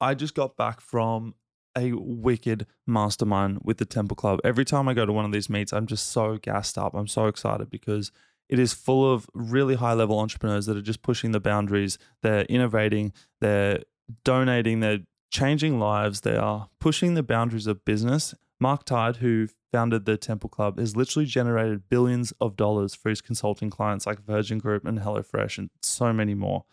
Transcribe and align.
I 0.00 0.14
just 0.14 0.34
got 0.34 0.56
back 0.56 0.80
from 0.80 1.34
a 1.76 1.92
wicked 1.92 2.66
mastermind 2.86 3.60
with 3.62 3.78
the 3.78 3.84
Temple 3.84 4.16
Club. 4.16 4.40
Every 4.42 4.64
time 4.64 4.88
I 4.88 4.94
go 4.94 5.06
to 5.06 5.12
one 5.12 5.24
of 5.24 5.32
these 5.32 5.48
meets, 5.50 5.72
I'm 5.72 5.86
just 5.86 6.08
so 6.08 6.36
gassed 6.36 6.76
up. 6.78 6.94
I'm 6.94 7.06
so 7.06 7.26
excited 7.26 7.70
because 7.70 8.10
it 8.48 8.58
is 8.58 8.72
full 8.72 9.12
of 9.12 9.28
really 9.32 9.76
high 9.76 9.92
level 9.92 10.18
entrepreneurs 10.18 10.66
that 10.66 10.76
are 10.76 10.82
just 10.82 11.02
pushing 11.02 11.30
the 11.30 11.40
boundaries. 11.40 11.98
They're 12.22 12.42
innovating, 12.42 13.12
they're 13.40 13.84
donating, 14.24 14.80
they're 14.80 15.00
changing 15.30 15.78
lives, 15.78 16.22
they 16.22 16.36
are 16.36 16.68
pushing 16.80 17.14
the 17.14 17.22
boundaries 17.22 17.68
of 17.68 17.84
business. 17.84 18.34
Mark 18.58 18.84
Tide, 18.84 19.16
who 19.16 19.48
founded 19.72 20.04
the 20.04 20.16
Temple 20.16 20.50
Club, 20.50 20.78
has 20.78 20.96
literally 20.96 21.26
generated 21.26 21.88
billions 21.88 22.32
of 22.40 22.56
dollars 22.56 22.94
for 22.94 23.08
his 23.08 23.20
consulting 23.20 23.70
clients 23.70 24.06
like 24.06 24.24
Virgin 24.24 24.58
Group 24.58 24.84
and 24.84 24.98
HelloFresh 24.98 25.56
and 25.56 25.70
so 25.80 26.12
many 26.12 26.34
more. 26.34 26.64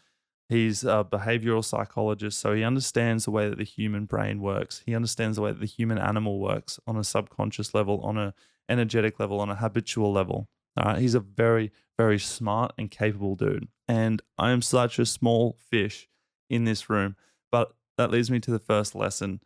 He's 0.49 0.83
a 0.83 1.05
behavioral 1.09 1.63
psychologist, 1.63 2.39
so 2.39 2.53
he 2.53 2.63
understands 2.63 3.25
the 3.25 3.31
way 3.31 3.49
that 3.49 3.57
the 3.57 3.65
human 3.65 4.05
brain 4.05 4.39
works. 4.39 4.81
He 4.85 4.95
understands 4.95 5.35
the 5.35 5.41
way 5.41 5.51
that 5.51 5.59
the 5.59 5.65
human 5.65 5.97
animal 5.97 6.39
works 6.39 6.79
on 6.87 6.95
a 6.95 7.03
subconscious 7.03 7.73
level, 7.73 7.99
on 8.01 8.17
a 8.17 8.33
energetic 8.69 9.19
level, 9.19 9.41
on 9.41 9.49
a 9.49 9.55
habitual 9.55 10.11
level. 10.11 10.47
All 10.77 10.85
right, 10.85 10.99
he's 10.99 11.15
a 11.15 11.19
very, 11.19 11.71
very 11.97 12.19
smart 12.19 12.71
and 12.77 12.89
capable 12.89 13.35
dude. 13.35 13.67
And 13.87 14.21
I 14.37 14.51
am 14.51 14.61
such 14.61 14.99
a 14.99 15.05
small 15.05 15.57
fish 15.69 16.07
in 16.49 16.63
this 16.65 16.89
room. 16.89 17.15
But 17.51 17.73
that 17.97 18.11
leads 18.11 18.29
me 18.29 18.39
to 18.41 18.51
the 18.51 18.59
first 18.59 18.95
lesson. 18.95 19.41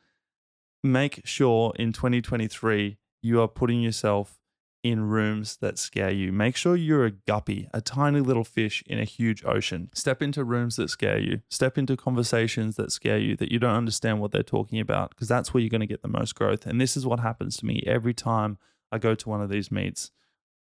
Make 0.83 1.22
sure 1.25 1.73
in 1.77 1.94
2023 1.94 2.97
you 3.22 3.41
are 3.41 3.47
putting 3.47 3.81
yourself 3.81 4.41
in 4.84 5.02
rooms 5.02 5.58
that 5.58 5.77
scare 5.77 6.12
you. 6.12 6.31
Make 6.31 6.55
sure 6.55 6.76
you're 6.76 7.05
a 7.05 7.12
guppy, 7.12 7.70
a 7.73 7.81
tiny 7.81 8.20
little 8.20 8.44
fish 8.44 8.84
in 8.88 8.99
a 8.99 9.03
huge 9.03 9.44
ocean. 9.45 9.89
Step 9.94 10.22
into 10.22 10.44
rooms 10.44 10.76
that 10.77 10.89
scare 10.89 11.20
you. 11.20 11.41
Step 11.49 11.77
into 11.77 11.95
conversations 11.95 12.76
that 12.77 12.91
scare 12.91 13.17
you, 13.17 13.36
that 13.38 13.52
you 13.52 13.59
don't 13.59 13.75
understand 13.75 14.20
what 14.20 14.31
they're 14.31 14.44
talking 14.44 14.80
about, 14.80 15.12
because 15.12 15.27
that's 15.27 15.53
where 15.53 15.62
you're 15.62 15.70
going 15.70 15.81
to 15.81 15.88
get 15.88 16.02
the 16.02 16.08
most 16.08 16.34
growth. 16.34 16.66
And 16.66 16.81
this 16.81 16.98
is 16.98 17.05
what 17.05 17.20
happens 17.20 17.58
to 17.58 17.66
me 17.66 17.83
every 17.86 18.14
time 18.14 18.58
I 18.92 18.97
go 18.97 19.16
to 19.16 19.30
one 19.30 19.42
of 19.42 19.50
these 19.50 19.72
meets. 19.72 20.11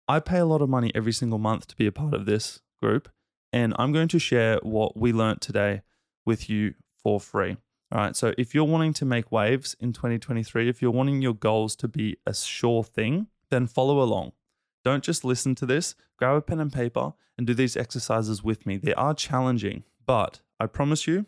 I 0.09 0.21
pay 0.21 0.39
a 0.39 0.47
lot 0.47 0.63
of 0.63 0.69
money 0.69 0.91
every 0.95 1.13
single 1.13 1.39
month 1.39 1.67
to 1.69 1.77
be 1.77 1.87
a 1.87 1.93
part 1.93 2.15
of 2.15 2.27
this 2.27 2.61
group, 2.81 3.09
and 3.53 3.75
I'm 3.79 3.93
going 3.93 4.09
to 4.09 4.19
share 4.19 4.59
what 4.63 4.97
we 4.97 5.13
learned 5.13 5.41
today 5.41 5.83
with 6.25 6.51
you 6.51 6.75
for 7.03 7.21
free. 7.21 7.57
All 7.91 8.01
right. 8.01 8.17
So 8.17 8.35
if 8.37 8.55
you're 8.55 8.65
wanting 8.65 8.93
to 8.95 9.05
make 9.05 9.33
waves 9.33 9.75
in 9.81 9.93
2023, 9.93 10.69
if 10.69 10.83
you're 10.83 10.91
wanting 10.91 11.23
your 11.23 11.35
goals 11.35 11.75
to 11.77 11.89
be 11.89 12.19
a 12.27 12.35
sure 12.35 12.85
thing, 12.85 13.29
then 13.51 13.67
follow 13.67 14.01
along. 14.01 14.33
Don't 14.85 15.05
just 15.05 15.25
listen 15.25 15.55
to 15.57 15.67
this, 15.67 15.95
grab 16.17 16.37
a 16.37 16.41
pen 16.41 16.61
and 16.61 16.73
paper 16.73 17.13
and 17.37 17.47
do 17.47 17.55
these 17.55 17.77
exercises 17.77 18.43
with 18.43 18.67
me. 18.67 18.77
They 18.77 18.95
are 18.95 19.15
challenging, 19.15 19.85
but 20.07 20.41
I 20.59 20.67
promise 20.67 21.07
you, 21.07 21.27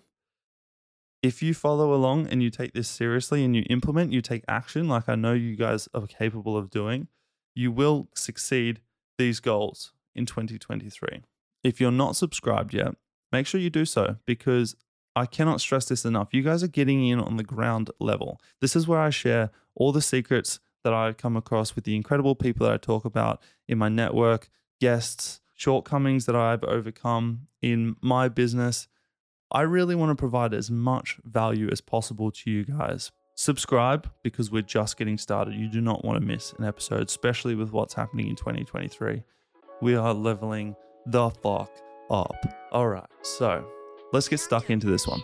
if 1.23 1.43
you 1.43 1.53
follow 1.53 1.93
along 1.93 2.29
and 2.29 2.43
you 2.43 2.51
take 2.51 2.73
this 2.73 2.89
seriously 2.89 3.45
and 3.45 3.55
you 3.55 3.65
implement, 3.69 4.13
you 4.13 4.23
take 4.23 4.45
action, 4.49 4.89
like 4.89 5.09
I 5.09 5.15
know 5.15 5.35
you 5.35 5.55
guys 5.55 5.89
are 5.93 6.07
capable 6.07 6.57
of 6.57 6.71
doing, 6.71 7.09
you 7.55 7.71
will 7.71 8.09
succeed 8.15 8.81
these 9.19 9.41
goals 9.41 9.93
in 10.15 10.25
2023. 10.25 11.23
If 11.63 11.81
you're 11.81 11.91
not 11.91 12.17
subscribed 12.17 12.73
yet, 12.73 12.95
make 13.31 13.47
sure 13.47 13.61
you 13.61 13.71
do 13.71 13.85
so 13.85 14.17
because 14.25 14.77
I 15.15 15.27
cannot 15.27 15.61
stress 15.61 15.87
this 15.87 16.05
enough. 16.05 16.33
You 16.33 16.43
guys 16.43 16.63
are 16.63 16.69
getting 16.69 17.07
in 17.07 17.21
on 17.21 17.37
the 17.37 17.45
ground 17.45 17.91
level. 17.99 18.41
This 18.61 18.75
is 18.75 18.89
where 18.89 19.01
I 19.01 19.11
share 19.11 19.51
all 19.75 19.93
the 19.93 20.01
secrets 20.01 20.61
that 20.85 20.93
I 20.93 21.13
come 21.13 21.37
across 21.37 21.75
with 21.75 21.85
the 21.85 21.97
incredible 21.97 22.35
people 22.35 22.67
that 22.67 22.75
I 22.75 22.79
talk 22.79 23.05
about 23.05 23.41
in 23.69 23.79
my 23.79 23.89
network, 23.89 24.49
guests, 24.81 25.41
shortcomings 25.55 26.27
that 26.27 26.37
I've 26.37 26.65
overcome 26.65 27.49
in 27.61 27.97
my 28.01 28.29
business. 28.29 28.89
I 29.53 29.63
really 29.63 29.95
want 29.95 30.11
to 30.11 30.17
provide 30.17 30.55
as 30.55 30.71
much 30.71 31.19
value 31.25 31.69
as 31.71 31.81
possible 31.81 32.31
to 32.31 32.51
you 32.51 32.65
guys 32.65 33.11
Subscribe 33.41 34.07
because 34.23 34.51
we're 34.51 34.61
just 34.61 34.99
getting 34.99 35.17
started. 35.17 35.55
You 35.55 35.67
do 35.67 35.81
not 35.81 36.05
want 36.05 36.21
to 36.21 36.27
miss 36.27 36.53
an 36.59 36.65
episode, 36.67 37.09
especially 37.09 37.55
with 37.55 37.73
what's 37.73 37.95
happening 37.95 38.29
in 38.29 38.37
2023. 38.37 39.23
We 39.81 39.95
are 39.95 40.13
leveling 40.13 40.77
the 41.07 41.31
fuck 41.31 41.71
up. 42.11 42.37
All 42.71 42.87
right, 42.87 43.09
so 43.23 43.67
let's 44.13 44.29
get 44.29 44.41
stuck 44.41 44.69
into 44.69 44.89
this 44.89 45.07
one. 45.07 45.23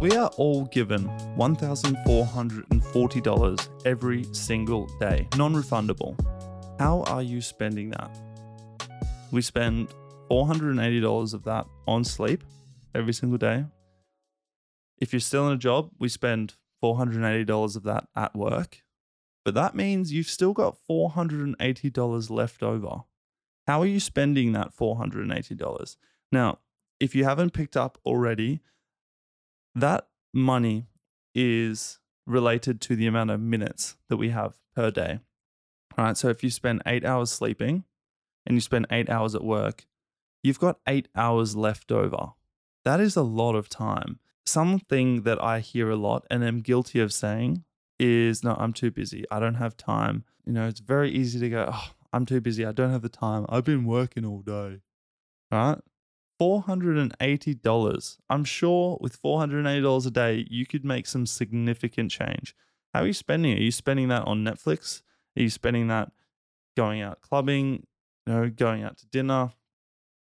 We 0.00 0.10
are 0.12 0.30
all 0.38 0.64
given 0.64 1.04
$1,440 1.36 3.68
every 3.84 4.24
single 4.32 4.86
day, 4.98 5.28
non 5.36 5.54
refundable. 5.54 6.18
How 6.78 7.02
are 7.02 7.22
you 7.22 7.42
spending 7.42 7.90
that? 7.90 8.10
We 9.30 9.42
spend 9.42 9.88
$480 10.30 11.34
of 11.34 11.44
that 11.44 11.66
on 11.86 12.04
sleep 12.04 12.42
every 12.94 13.12
single 13.12 13.36
day. 13.36 13.66
If 15.02 15.12
you're 15.12 15.20
still 15.20 15.48
in 15.48 15.52
a 15.52 15.58
job, 15.58 15.90
we 15.98 16.08
spend 16.08 16.54
$480 16.82 17.76
of 17.76 17.82
that 17.82 18.08
at 18.16 18.34
work. 18.34 18.82
But 19.44 19.52
that 19.52 19.74
means 19.74 20.14
you've 20.14 20.28
still 20.28 20.54
got 20.54 20.78
$480 20.88 22.30
left 22.30 22.62
over. 22.62 23.02
How 23.66 23.82
are 23.82 23.86
you 23.86 24.00
spending 24.00 24.52
that 24.52 24.74
$480? 24.74 25.96
Now, 26.32 26.60
if 26.98 27.14
you 27.14 27.24
haven't 27.24 27.52
picked 27.52 27.76
up 27.76 27.98
already, 28.06 28.62
that 29.74 30.08
money 30.32 30.86
is 31.34 31.98
related 32.26 32.80
to 32.82 32.96
the 32.96 33.06
amount 33.06 33.30
of 33.30 33.40
minutes 33.40 33.96
that 34.08 34.16
we 34.16 34.30
have 34.30 34.54
per 34.74 34.90
day. 34.90 35.20
All 35.96 36.04
right. 36.04 36.16
So 36.16 36.28
if 36.28 36.44
you 36.44 36.50
spend 36.50 36.82
eight 36.86 37.04
hours 37.04 37.30
sleeping, 37.30 37.84
and 38.46 38.56
you 38.56 38.60
spend 38.60 38.86
eight 38.90 39.10
hours 39.10 39.34
at 39.34 39.44
work, 39.44 39.86
you've 40.42 40.58
got 40.58 40.80
eight 40.86 41.08
hours 41.14 41.56
left 41.56 41.92
over. 41.92 42.32
That 42.84 43.00
is 43.00 43.16
a 43.16 43.22
lot 43.22 43.54
of 43.54 43.68
time. 43.68 44.18
Something 44.46 45.22
that 45.22 45.42
I 45.42 45.60
hear 45.60 45.90
a 45.90 45.96
lot 45.96 46.26
and 46.30 46.42
am 46.42 46.60
guilty 46.60 47.00
of 47.00 47.12
saying 47.12 47.64
is, 47.98 48.42
No, 48.42 48.56
I'm 48.58 48.72
too 48.72 48.90
busy. 48.90 49.24
I 49.30 49.38
don't 49.38 49.54
have 49.54 49.76
time. 49.76 50.24
You 50.44 50.52
know, 50.52 50.66
it's 50.66 50.80
very 50.80 51.10
easy 51.10 51.38
to 51.40 51.48
go, 51.50 51.70
Oh, 51.72 51.90
I'm 52.12 52.26
too 52.26 52.40
busy. 52.40 52.64
I 52.64 52.72
don't 52.72 52.90
have 52.90 53.02
the 53.02 53.08
time. 53.08 53.46
I've 53.48 53.64
been 53.64 53.84
working 53.84 54.24
all 54.24 54.40
day. 54.40 54.80
Right? 55.52 55.78
$480. 56.40 58.18
I'm 58.30 58.44
sure 58.44 58.98
with 59.00 59.20
$480 59.20 60.06
a 60.06 60.10
day, 60.10 60.46
you 60.48 60.66
could 60.66 60.84
make 60.84 61.06
some 61.06 61.26
significant 61.26 62.10
change. 62.10 62.54
How 62.94 63.02
are 63.02 63.06
you 63.06 63.12
spending 63.12 63.52
it? 63.52 63.58
Are 63.58 63.62
you 63.64 63.72
spending 63.72 64.08
that 64.08 64.26
on 64.26 64.44
Netflix? 64.44 65.02
Are 65.36 65.42
you 65.42 65.50
spending 65.50 65.88
that 65.88 66.10
going 66.76 67.02
out 67.02 67.20
clubbing, 67.20 67.86
you 68.26 68.32
know, 68.32 68.48
going 68.50 68.82
out 68.82 68.96
to 68.98 69.06
dinner. 69.06 69.50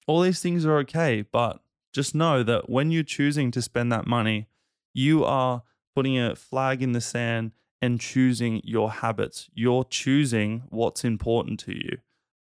All 0.07 0.21
these 0.21 0.41
things 0.41 0.65
are 0.65 0.77
okay, 0.79 1.21
but 1.21 1.59
just 1.93 2.15
know 2.15 2.43
that 2.43 2.69
when 2.69 2.91
you're 2.91 3.03
choosing 3.03 3.51
to 3.51 3.61
spend 3.61 3.91
that 3.91 4.07
money, 4.07 4.47
you 4.93 5.23
are 5.23 5.63
putting 5.95 6.17
a 6.17 6.35
flag 6.35 6.81
in 6.81 6.93
the 6.93 7.01
sand 7.01 7.51
and 7.81 7.99
choosing 7.99 8.61
your 8.63 8.91
habits. 8.91 9.49
You're 9.53 9.83
choosing 9.83 10.63
what's 10.69 11.03
important 11.03 11.59
to 11.61 11.75
you. 11.75 11.97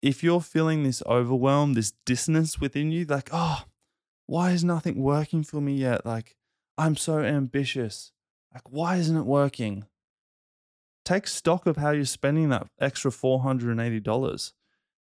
If 0.02 0.24
you're 0.24 0.42
feeling 0.42 0.84
this 0.84 1.04
overwhelm, 1.06 1.74
this 1.74 1.94
dissonance 2.06 2.60
within 2.60 2.92
you, 2.92 3.06
like, 3.06 3.30
oh, 3.32 3.64
why 4.28 4.52
is 4.52 4.64
nothing 4.64 5.02
working 5.02 5.44
for 5.44 5.60
me 5.60 5.74
yet? 5.74 6.06
Like, 6.06 6.36
I'm 6.78 6.96
so 6.96 7.20
ambitious. 7.20 8.12
Like, 8.54 8.72
why 8.72 8.98
isn't 8.98 9.18
it 9.18 9.26
working? 9.26 9.86
Take 11.04 11.28
stock 11.28 11.66
of 11.66 11.78
how 11.78 11.92
you're 11.92 12.06
spending 12.06 12.50
that 12.50 12.68
extra 12.80 13.12
$480 13.12 14.54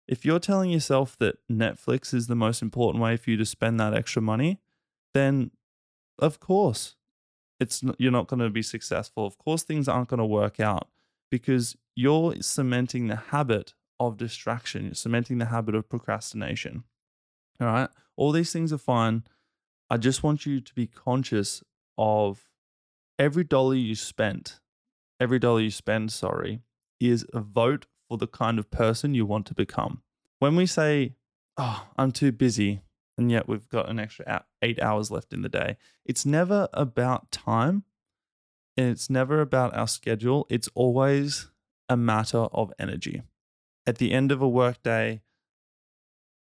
if 0.08 0.24
you're 0.24 0.38
telling 0.38 0.70
yourself 0.70 1.16
that 1.18 1.36
Netflix 1.50 2.12
is 2.12 2.26
the 2.26 2.34
most 2.34 2.62
important 2.62 3.02
way 3.02 3.16
for 3.16 3.30
you 3.30 3.36
to 3.36 3.46
spend 3.46 3.78
that 3.80 3.94
extra 3.94 4.20
money, 4.20 4.60
then 5.14 5.50
of 6.18 6.40
course 6.40 6.96
it's 7.60 7.82
you're 7.98 8.12
not 8.12 8.26
going 8.26 8.40
to 8.40 8.50
be 8.50 8.62
successful. 8.62 9.26
Of 9.26 9.38
course 9.38 9.62
things 9.62 9.88
aren't 9.88 10.08
going 10.08 10.18
to 10.18 10.26
work 10.26 10.60
out 10.60 10.88
because 11.30 11.76
you're 11.94 12.34
cementing 12.40 13.06
the 13.06 13.16
habit 13.16 13.74
of 14.06 14.16
distraction. 14.16 14.84
You're 14.84 14.94
cementing 14.94 15.38
the 15.38 15.46
habit 15.46 15.74
of 15.74 15.88
procrastination. 15.88 16.84
All 17.60 17.66
right? 17.66 17.88
All 18.16 18.32
these 18.32 18.52
things 18.52 18.72
are 18.72 18.78
fine. 18.78 19.24
I 19.90 19.96
just 19.96 20.22
want 20.22 20.46
you 20.46 20.60
to 20.60 20.74
be 20.74 20.86
conscious 20.86 21.62
of 21.98 22.48
every 23.18 23.44
dollar 23.44 23.74
you 23.74 23.94
spent, 23.94 24.60
every 25.20 25.38
dollar 25.38 25.60
you 25.60 25.70
spend, 25.70 26.12
sorry, 26.12 26.60
is 27.00 27.26
a 27.32 27.40
vote 27.40 27.86
for 28.08 28.18
the 28.18 28.26
kind 28.26 28.58
of 28.58 28.70
person 28.70 29.14
you 29.14 29.26
want 29.26 29.46
to 29.46 29.54
become. 29.54 30.02
When 30.38 30.56
we 30.56 30.66
say, 30.66 31.14
oh, 31.56 31.86
I'm 31.96 32.10
too 32.12 32.32
busy, 32.32 32.82
and 33.16 33.30
yet 33.30 33.48
we've 33.48 33.68
got 33.68 33.88
an 33.88 33.98
extra 33.98 34.44
eight 34.62 34.80
hours 34.80 35.10
left 35.10 35.32
in 35.32 35.42
the 35.42 35.48
day, 35.48 35.76
it's 36.04 36.26
never 36.26 36.68
about 36.72 37.30
time 37.30 37.84
and 38.76 38.88
it's 38.88 39.10
never 39.10 39.40
about 39.40 39.76
our 39.76 39.86
schedule. 39.86 40.46
It's 40.48 40.68
always 40.74 41.50
a 41.88 41.96
matter 41.96 42.38
of 42.38 42.72
energy. 42.78 43.22
At 43.86 43.98
the 43.98 44.12
end 44.12 44.30
of 44.30 44.40
a 44.40 44.48
workday, 44.48 45.22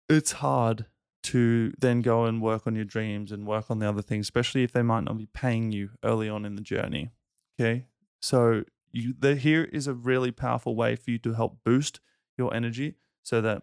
it's 0.08 0.32
hard 0.32 0.86
to 1.24 1.72
then 1.78 2.02
go 2.02 2.24
and 2.26 2.42
work 2.42 2.66
on 2.66 2.76
your 2.76 2.84
dreams 2.84 3.32
and 3.32 3.46
work 3.46 3.70
on 3.70 3.78
the 3.78 3.88
other 3.88 4.02
things, 4.02 4.26
especially 4.26 4.62
if 4.62 4.72
they 4.72 4.82
might 4.82 5.04
not 5.04 5.16
be 5.16 5.26
paying 5.26 5.72
you 5.72 5.90
early 6.04 6.28
on 6.28 6.44
in 6.44 6.54
the 6.54 6.62
journey. 6.62 7.10
Okay. 7.58 7.86
So 8.20 8.64
you, 8.92 9.14
the, 9.18 9.34
here 9.34 9.64
is 9.64 9.86
a 9.86 9.94
really 9.94 10.30
powerful 10.30 10.76
way 10.76 10.96
for 10.96 11.10
you 11.10 11.18
to 11.18 11.32
help 11.32 11.58
boost 11.64 12.00
your 12.36 12.54
energy 12.54 12.94
so 13.22 13.40
that 13.40 13.62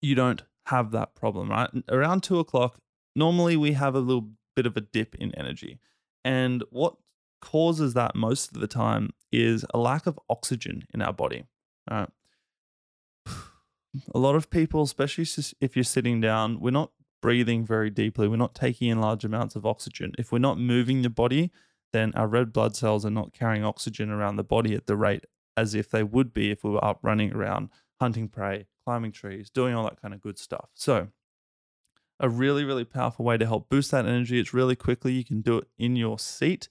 you 0.00 0.14
don't 0.14 0.42
have 0.66 0.90
that 0.92 1.14
problem, 1.14 1.50
right? 1.50 1.70
Around 1.90 2.22
two 2.22 2.38
o'clock, 2.38 2.78
normally 3.14 3.56
we 3.56 3.72
have 3.72 3.94
a 3.94 4.00
little 4.00 4.30
bit 4.56 4.66
of 4.66 4.76
a 4.76 4.80
dip 4.80 5.14
in 5.14 5.34
energy. 5.34 5.78
And 6.24 6.64
what 6.70 6.96
causes 7.40 7.94
that 7.94 8.14
most 8.14 8.54
of 8.54 8.60
the 8.60 8.66
time 8.66 9.10
is 9.30 9.64
a 9.72 9.78
lack 9.78 10.06
of 10.06 10.18
oxygen 10.28 10.84
in 10.92 11.02
our 11.02 11.12
body. 11.12 11.44
Right? 11.90 12.08
A 14.14 14.18
lot 14.18 14.34
of 14.34 14.50
people, 14.50 14.82
especially 14.82 15.24
if 15.60 15.74
you're 15.74 15.82
sitting 15.82 16.20
down, 16.20 16.60
we're 16.60 16.70
not 16.70 16.92
breathing 17.20 17.64
very 17.64 17.90
deeply. 17.90 18.28
We're 18.28 18.36
not 18.36 18.54
taking 18.54 18.88
in 18.88 19.00
large 19.00 19.24
amounts 19.24 19.56
of 19.56 19.66
oxygen. 19.66 20.12
If 20.18 20.30
we're 20.30 20.38
not 20.38 20.58
moving 20.58 21.02
the 21.02 21.10
body, 21.10 21.50
then 21.92 22.12
our 22.14 22.28
red 22.28 22.52
blood 22.52 22.76
cells 22.76 23.04
are 23.06 23.10
not 23.10 23.32
carrying 23.32 23.64
oxygen 23.64 24.10
around 24.10 24.36
the 24.36 24.44
body 24.44 24.74
at 24.74 24.86
the 24.86 24.96
rate 24.96 25.24
as 25.56 25.74
if 25.74 25.90
they 25.90 26.02
would 26.02 26.32
be 26.32 26.50
if 26.50 26.62
we 26.62 26.70
were 26.70 26.84
up 26.84 27.00
running 27.02 27.32
around, 27.32 27.70
hunting 28.00 28.28
prey, 28.28 28.66
climbing 28.84 29.10
trees, 29.10 29.50
doing 29.50 29.74
all 29.74 29.84
that 29.84 30.00
kind 30.00 30.14
of 30.14 30.20
good 30.20 30.38
stuff. 30.38 30.68
So, 30.74 31.08
a 32.20 32.28
really, 32.28 32.64
really 32.64 32.84
powerful 32.84 33.24
way 33.24 33.36
to 33.38 33.46
help 33.46 33.68
boost 33.68 33.90
that 33.90 34.06
energy. 34.06 34.38
It's 34.38 34.54
really 34.54 34.76
quickly. 34.76 35.12
You 35.12 35.24
can 35.24 35.40
do 35.40 35.58
it 35.58 35.68
in 35.78 35.96
your 35.96 36.18
seat. 36.18 36.68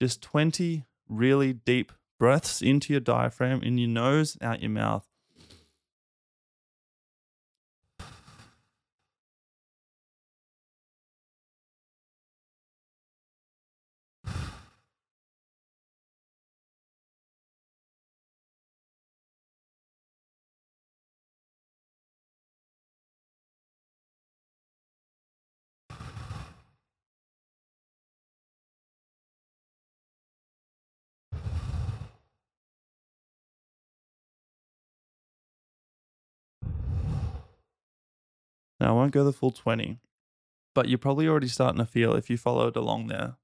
Just 0.00 0.22
20 0.22 0.84
really 1.08 1.52
deep 1.52 1.92
breaths 2.18 2.62
into 2.62 2.92
your 2.92 3.00
diaphragm, 3.00 3.62
in 3.62 3.78
your 3.78 3.88
nose, 3.88 4.36
out 4.40 4.60
your 4.60 4.70
mouth. 4.70 5.06
Now, 38.84 38.90
I 38.90 38.92
won't 38.92 39.12
go 39.12 39.24
the 39.24 39.32
full 39.32 39.50
20, 39.50 39.98
but 40.74 40.90
you're 40.90 40.98
probably 40.98 41.26
already 41.26 41.48
starting 41.48 41.78
to 41.78 41.86
feel, 41.86 42.12
if 42.12 42.28
you 42.28 42.36
followed 42.36 42.76
along 42.76 43.06
there, 43.06 43.36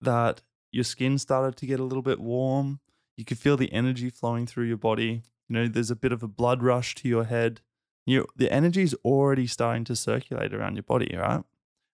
that 0.00 0.42
your 0.72 0.82
skin 0.82 1.18
started 1.18 1.56
to 1.58 1.66
get 1.66 1.78
a 1.78 1.84
little 1.84 2.02
bit 2.02 2.18
warm. 2.18 2.80
You 3.16 3.24
could 3.24 3.38
feel 3.38 3.56
the 3.56 3.72
energy 3.72 4.10
flowing 4.10 4.48
through 4.48 4.64
your 4.64 4.76
body. 4.76 5.22
You 5.48 5.54
know, 5.54 5.68
there's 5.68 5.92
a 5.92 5.96
bit 5.96 6.10
of 6.10 6.24
a 6.24 6.28
blood 6.28 6.64
rush 6.64 6.96
to 6.96 7.08
your 7.08 7.26
head. 7.26 7.60
You, 8.04 8.26
the 8.34 8.50
energy 8.50 8.82
is 8.82 8.96
already 9.04 9.46
starting 9.46 9.84
to 9.84 9.94
circulate 9.94 10.52
around 10.52 10.74
your 10.74 10.82
body, 10.82 11.14
right? 11.16 11.44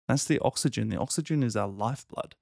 That's 0.09 0.25
the 0.25 0.39
oxygen. 0.39 0.89
The 0.89 0.99
oxygen 0.99 1.43
is 1.43 1.57
our 1.57 1.69
lifeblood. 1.69 2.37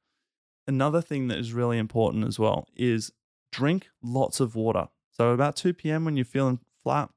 Another 0.68 1.02
thing 1.02 1.26
that 1.26 1.38
is 1.38 1.52
really 1.52 1.78
important 1.78 2.24
as 2.24 2.38
well 2.38 2.68
is 2.76 3.10
drink 3.50 3.88
lots 4.00 4.38
of 4.38 4.54
water. 4.54 4.90
So, 5.10 5.30
about 5.30 5.56
2 5.56 5.74
p.m., 5.74 6.04
when 6.04 6.16
you're 6.16 6.24
feeling 6.24 6.60
flat, 6.84 7.10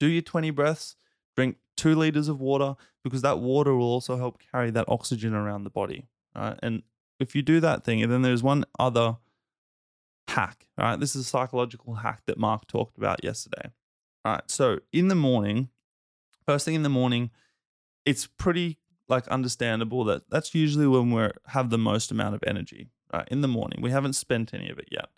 do 0.00 0.08
your 0.08 0.22
20 0.22 0.50
breaths, 0.50 0.96
drink 1.36 1.58
two 1.78 1.94
liters 1.94 2.28
of 2.28 2.40
water 2.40 2.74
because 3.02 3.22
that 3.22 3.38
water 3.38 3.74
will 3.74 3.86
also 3.86 4.18
help 4.18 4.38
carry 4.52 4.70
that 4.72 4.84
oxygen 4.88 5.32
around 5.32 5.64
the 5.64 5.70
body. 5.70 6.06
Right? 6.36 6.58
And 6.62 6.82
if 7.18 7.34
you 7.34 7.40
do 7.40 7.60
that 7.60 7.84
thing, 7.84 8.02
and 8.02 8.12
then 8.12 8.22
there's 8.22 8.42
one 8.42 8.64
other 8.78 9.16
hack. 10.28 10.66
Right? 10.76 11.00
This 11.00 11.16
is 11.16 11.22
a 11.22 11.28
psychological 11.28 11.94
hack 11.94 12.22
that 12.26 12.38
Mark 12.38 12.66
talked 12.66 12.98
about 12.98 13.24
yesterday. 13.24 13.70
All 14.24 14.32
right. 14.32 14.50
So 14.50 14.80
in 14.92 15.08
the 15.08 15.14
morning, 15.14 15.70
first 16.44 16.64
thing 16.64 16.74
in 16.74 16.82
the 16.82 16.88
morning, 16.88 17.30
it's 18.04 18.26
pretty 18.26 18.78
like 19.08 19.26
understandable 19.28 20.04
that 20.04 20.28
that's 20.28 20.54
usually 20.54 20.86
when 20.86 21.10
we 21.10 21.28
have 21.46 21.70
the 21.70 21.78
most 21.78 22.10
amount 22.10 22.34
of 22.34 22.42
energy 22.46 22.90
right, 23.12 23.26
in 23.30 23.40
the 23.40 23.48
morning. 23.48 23.80
We 23.80 23.90
haven't 23.90 24.12
spent 24.14 24.52
any 24.52 24.68
of 24.68 24.78
it 24.78 24.88
yet. 24.90 25.08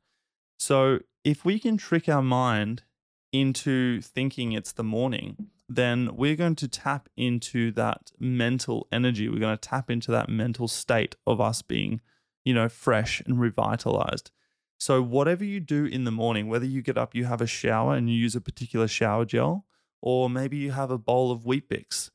So 0.59 1.01
if 1.25 1.45
we 1.45 1.59
can 1.59 1.77
trick 1.77 2.09
our 2.09 2.23
mind 2.23 2.83
into 3.33 4.01
thinking 4.01 4.53
it's 4.53 4.73
the 4.73 4.85
morning, 4.85 5.49
then 5.69 6.11
we're 6.17 6.37
going 6.37 6.57
to 6.57 6.69
tap 6.69 7.09
into 7.17 7.71
that 7.73 8.11
mental 8.19 8.89
energy. 8.91 9.29
We're 9.29 9.39
going 9.39 9.57
to 9.57 9.69
tap 9.69 9.91
into 9.91 10.11
that 10.11 10.29
mental 10.29 10.69
state 10.69 11.17
of 11.27 11.41
us 11.41 11.63
being, 11.63 12.01
you 12.45 12.53
know, 12.53 12.69
fresh 12.69 13.21
and 13.21 13.41
revitalized. 13.41 14.31
So, 14.79 15.03
whatever 15.03 15.45
you 15.45 15.61
do 15.61 15.85
in 15.85 16.05
the 16.05 16.11
morning, 16.11 16.49
whether 16.49 16.65
you 16.65 16.83
get 16.83 16.97
up, 16.97 17.15
you 17.15 17.27
have 17.27 17.41
a 17.43 17.47
shower 17.47 17.95
and 17.95 18.09
you 18.09 18.17
use 18.17 18.35
a 18.35 18.41
particular 18.41 18.89
shower 18.89 19.25
gel, 19.25 19.67
or 20.01 20.31
maybe 20.31 20.57
you 20.57 20.73
have 20.73 20.91
a 20.91 20.99
bowl 20.99 21.31
of 21.31 21.45
Weet-Bix, 21.45 22.11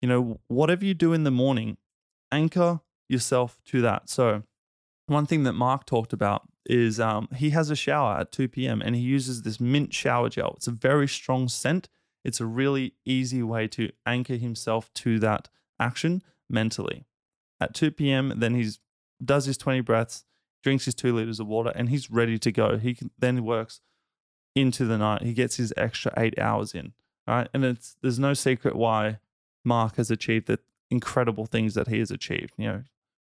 you 0.00 0.08
know, 0.08 0.40
whatever 0.46 0.84
you 0.84 0.94
do 0.94 1.12
in 1.12 1.24
the 1.24 1.30
morning, 1.30 1.76
anchor 2.30 2.80
yourself 3.08 3.58
to 3.66 3.80
that. 3.82 4.08
So, 4.08 4.44
one 5.06 5.26
thing 5.26 5.42
that 5.42 5.54
Mark 5.54 5.86
talked 5.86 6.12
about 6.12 6.48
is 6.68 7.00
um, 7.00 7.28
he 7.34 7.50
has 7.50 7.70
a 7.70 7.76
shower 7.76 8.18
at 8.20 8.30
2 8.30 8.48
p.m. 8.48 8.82
and 8.82 8.94
he 8.94 9.02
uses 9.02 9.42
this 9.42 9.58
mint 9.58 9.92
shower 9.92 10.28
gel. 10.28 10.54
It's 10.56 10.68
a 10.68 10.72
very 10.72 11.08
strong 11.08 11.48
scent 11.48 11.88
it's 12.24 12.40
a 12.40 12.46
really 12.46 12.94
easy 13.04 13.42
way 13.42 13.68
to 13.68 13.90
anchor 14.04 14.36
himself 14.36 14.92
to 14.94 15.18
that 15.20 15.48
action 15.80 16.22
mentally. 16.48 17.06
At 17.60 17.74
2 17.74 17.92
p.m., 17.92 18.34
then 18.36 18.54
he 18.54 18.70
does 19.24 19.46
his 19.46 19.56
20 19.56 19.80
breaths, 19.80 20.24
drinks 20.62 20.84
his 20.84 20.94
two 20.94 21.14
liters 21.14 21.40
of 21.40 21.46
water, 21.46 21.72
and 21.74 21.88
he's 21.88 22.10
ready 22.10 22.38
to 22.38 22.52
go. 22.52 22.76
He 22.76 22.98
then 23.18 23.44
works 23.44 23.80
into 24.54 24.84
the 24.84 24.98
night. 24.98 25.22
He 25.22 25.32
gets 25.32 25.56
his 25.56 25.72
extra 25.76 26.12
eight 26.16 26.38
hours 26.38 26.74
in. 26.74 26.92
Right. 27.26 27.48
And 27.52 27.64
it's 27.64 27.96
there's 28.02 28.18
no 28.18 28.34
secret 28.34 28.74
why 28.74 29.18
Mark 29.64 29.96
has 29.96 30.10
achieved 30.10 30.46
the 30.46 30.58
incredible 30.90 31.44
things 31.46 31.74
that 31.74 31.88
he 31.88 31.98
has 31.98 32.10
achieved. 32.10 32.54
You 32.56 32.66
know, 32.66 32.82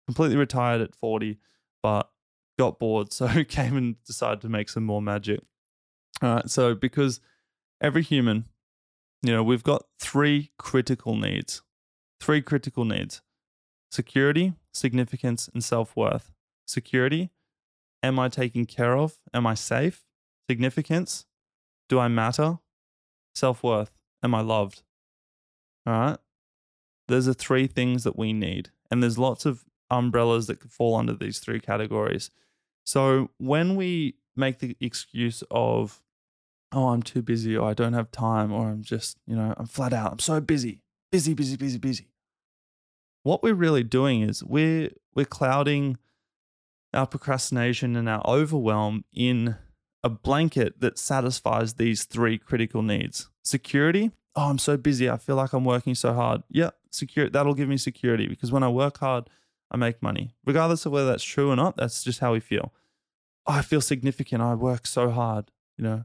completely 0.07 0.37
retired 0.37 0.81
at 0.81 0.95
40, 0.95 1.39
but 1.83 2.11
got 2.61 2.79
bored, 2.79 3.13
so 3.19 3.45
came 3.45 3.77
and 3.77 4.03
decided 4.05 4.41
to 4.43 4.49
make 4.49 4.69
some 4.69 4.85
more 4.85 5.03
magic. 5.03 5.41
All 6.23 6.35
right. 6.35 6.51
So 6.51 6.75
because 6.75 7.21
every 7.81 8.03
human 8.03 8.45
you 9.23 9.33
know, 9.33 9.43
we've 9.43 9.63
got 9.63 9.85
three 9.99 10.51
critical 10.59 11.15
needs. 11.15 11.63
Three 12.21 12.43
critical 12.43 12.85
needs 12.85 13.23
security, 13.91 14.55
significance, 14.73 15.49
and 15.53 15.63
self 15.65 15.97
worth. 15.97 16.33
Security, 16.67 17.31
am 18.03 18.19
I 18.19 18.29
taken 18.29 18.65
care 18.65 18.97
of? 18.97 19.19
Am 19.35 19.47
I 19.47 19.55
safe? 19.55 20.05
Significance, 20.49 21.27
do 21.89 21.99
I 21.99 22.09
matter? 22.09 22.59
Self 23.35 23.63
worth, 23.63 23.93
am 24.23 24.35
I 24.35 24.41
loved? 24.41 24.83
All 25.87 25.93
right. 25.93 26.19
Those 27.09 27.27
are 27.27 27.35
three 27.35 27.67
things 27.67 28.05
that 28.05 28.17
we 28.17 28.33
need. 28.33 28.71
And 28.91 29.03
there's 29.03 29.19
lots 29.19 29.45
of 29.45 29.65
umbrellas 29.91 30.47
that 30.47 30.61
could 30.61 30.71
fall 30.71 30.95
under 30.97 31.15
these 31.15 31.41
three 31.41 31.61
categories. 31.61 32.31
So 32.91 33.31
when 33.39 33.77
we 33.77 34.17
make 34.35 34.59
the 34.59 34.77
excuse 34.81 35.45
of, 35.49 36.03
oh, 36.73 36.89
I'm 36.89 37.05
too 37.05 37.23
busy, 37.23 37.57
or 37.57 37.71
I 37.71 37.73
don't 37.73 37.93
have 37.93 38.11
time, 38.11 38.51
or 38.51 38.69
I'm 38.69 38.83
just, 38.83 39.17
you 39.29 39.37
know, 39.37 39.55
I'm 39.57 39.67
flat 39.67 39.93
out. 39.93 40.11
I'm 40.11 40.19
so 40.19 40.41
busy, 40.41 40.83
busy, 41.13 41.33
busy, 41.35 41.57
busy, 41.57 41.79
busy. 41.79 42.09
What 43.23 43.45
we're 43.45 43.55
really 43.55 43.85
doing 43.85 44.23
is 44.23 44.43
we're 44.43 44.91
we're 45.15 45.25
clouding 45.25 45.99
our 46.93 47.07
procrastination 47.07 47.95
and 47.95 48.09
our 48.09 48.27
overwhelm 48.27 49.05
in 49.13 49.55
a 50.03 50.09
blanket 50.09 50.81
that 50.81 50.99
satisfies 50.99 51.75
these 51.75 52.03
three 52.07 52.39
critical 52.39 52.83
needs. 52.83 53.31
Security. 53.45 54.11
Oh, 54.35 54.51
I'm 54.51 54.59
so 54.59 54.77
busy. 54.77 55.09
I 55.09 55.17
feel 55.17 55.37
like 55.37 55.53
I'm 55.53 55.65
working 55.65 55.95
so 55.95 56.13
hard. 56.13 56.43
Yeah, 56.51 56.71
secure. 56.91 57.31
That'll 57.31 57.55
give 57.55 57.69
me 57.69 57.77
security 57.77 58.27
because 58.27 58.51
when 58.51 58.65
I 58.65 58.69
work 58.69 58.99
hard, 58.99 59.31
I 59.71 59.77
make 59.77 60.03
money. 60.03 60.35
Regardless 60.45 60.85
of 60.87 60.91
whether 60.91 61.07
that's 61.07 61.23
true 61.23 61.51
or 61.53 61.57
not, 61.57 61.77
that's 61.77 62.03
just 62.03 62.19
how 62.19 62.33
we 62.33 62.41
feel. 62.41 62.73
I 63.47 63.63
feel 63.63 63.81
significant. 63.81 64.43
I 64.43 64.55
work 64.55 64.87
so 64.87 65.11
hard. 65.11 65.51
You 65.77 65.85
know, 65.85 66.05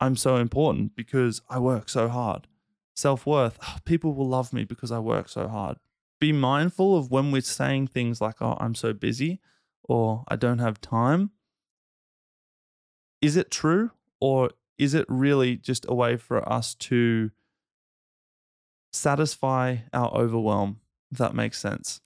I'm 0.00 0.16
so 0.16 0.36
important 0.36 0.94
because 0.94 1.40
I 1.48 1.58
work 1.58 1.88
so 1.88 2.08
hard. 2.08 2.46
Self 2.94 3.26
worth, 3.26 3.58
oh, 3.62 3.66
ah, 3.68 3.78
people 3.84 4.14
will 4.14 4.28
love 4.28 4.52
me 4.52 4.64
because 4.64 4.90
I 4.90 4.98
work 4.98 5.28
so 5.28 5.48
hard. 5.48 5.76
Be 6.18 6.32
mindful 6.32 6.96
of 6.96 7.10
when 7.10 7.30
we're 7.30 7.42
saying 7.42 7.88
things 7.88 8.20
like, 8.20 8.40
oh, 8.40 8.56
I'm 8.58 8.74
so 8.74 8.92
busy 8.92 9.40
or 9.82 10.24
I 10.28 10.36
don't 10.36 10.58
have 10.58 10.80
time. 10.80 11.30
Is 13.20 13.36
it 13.36 13.50
true 13.50 13.90
or 14.20 14.50
is 14.78 14.94
it 14.94 15.04
really 15.08 15.56
just 15.56 15.84
a 15.88 15.94
way 15.94 16.16
for 16.16 16.46
us 16.50 16.74
to 16.74 17.30
satisfy 18.92 19.78
our 19.92 20.12
overwhelm, 20.14 20.80
if 21.10 21.18
that 21.18 21.34
makes 21.34 21.58
sense? 21.58 22.00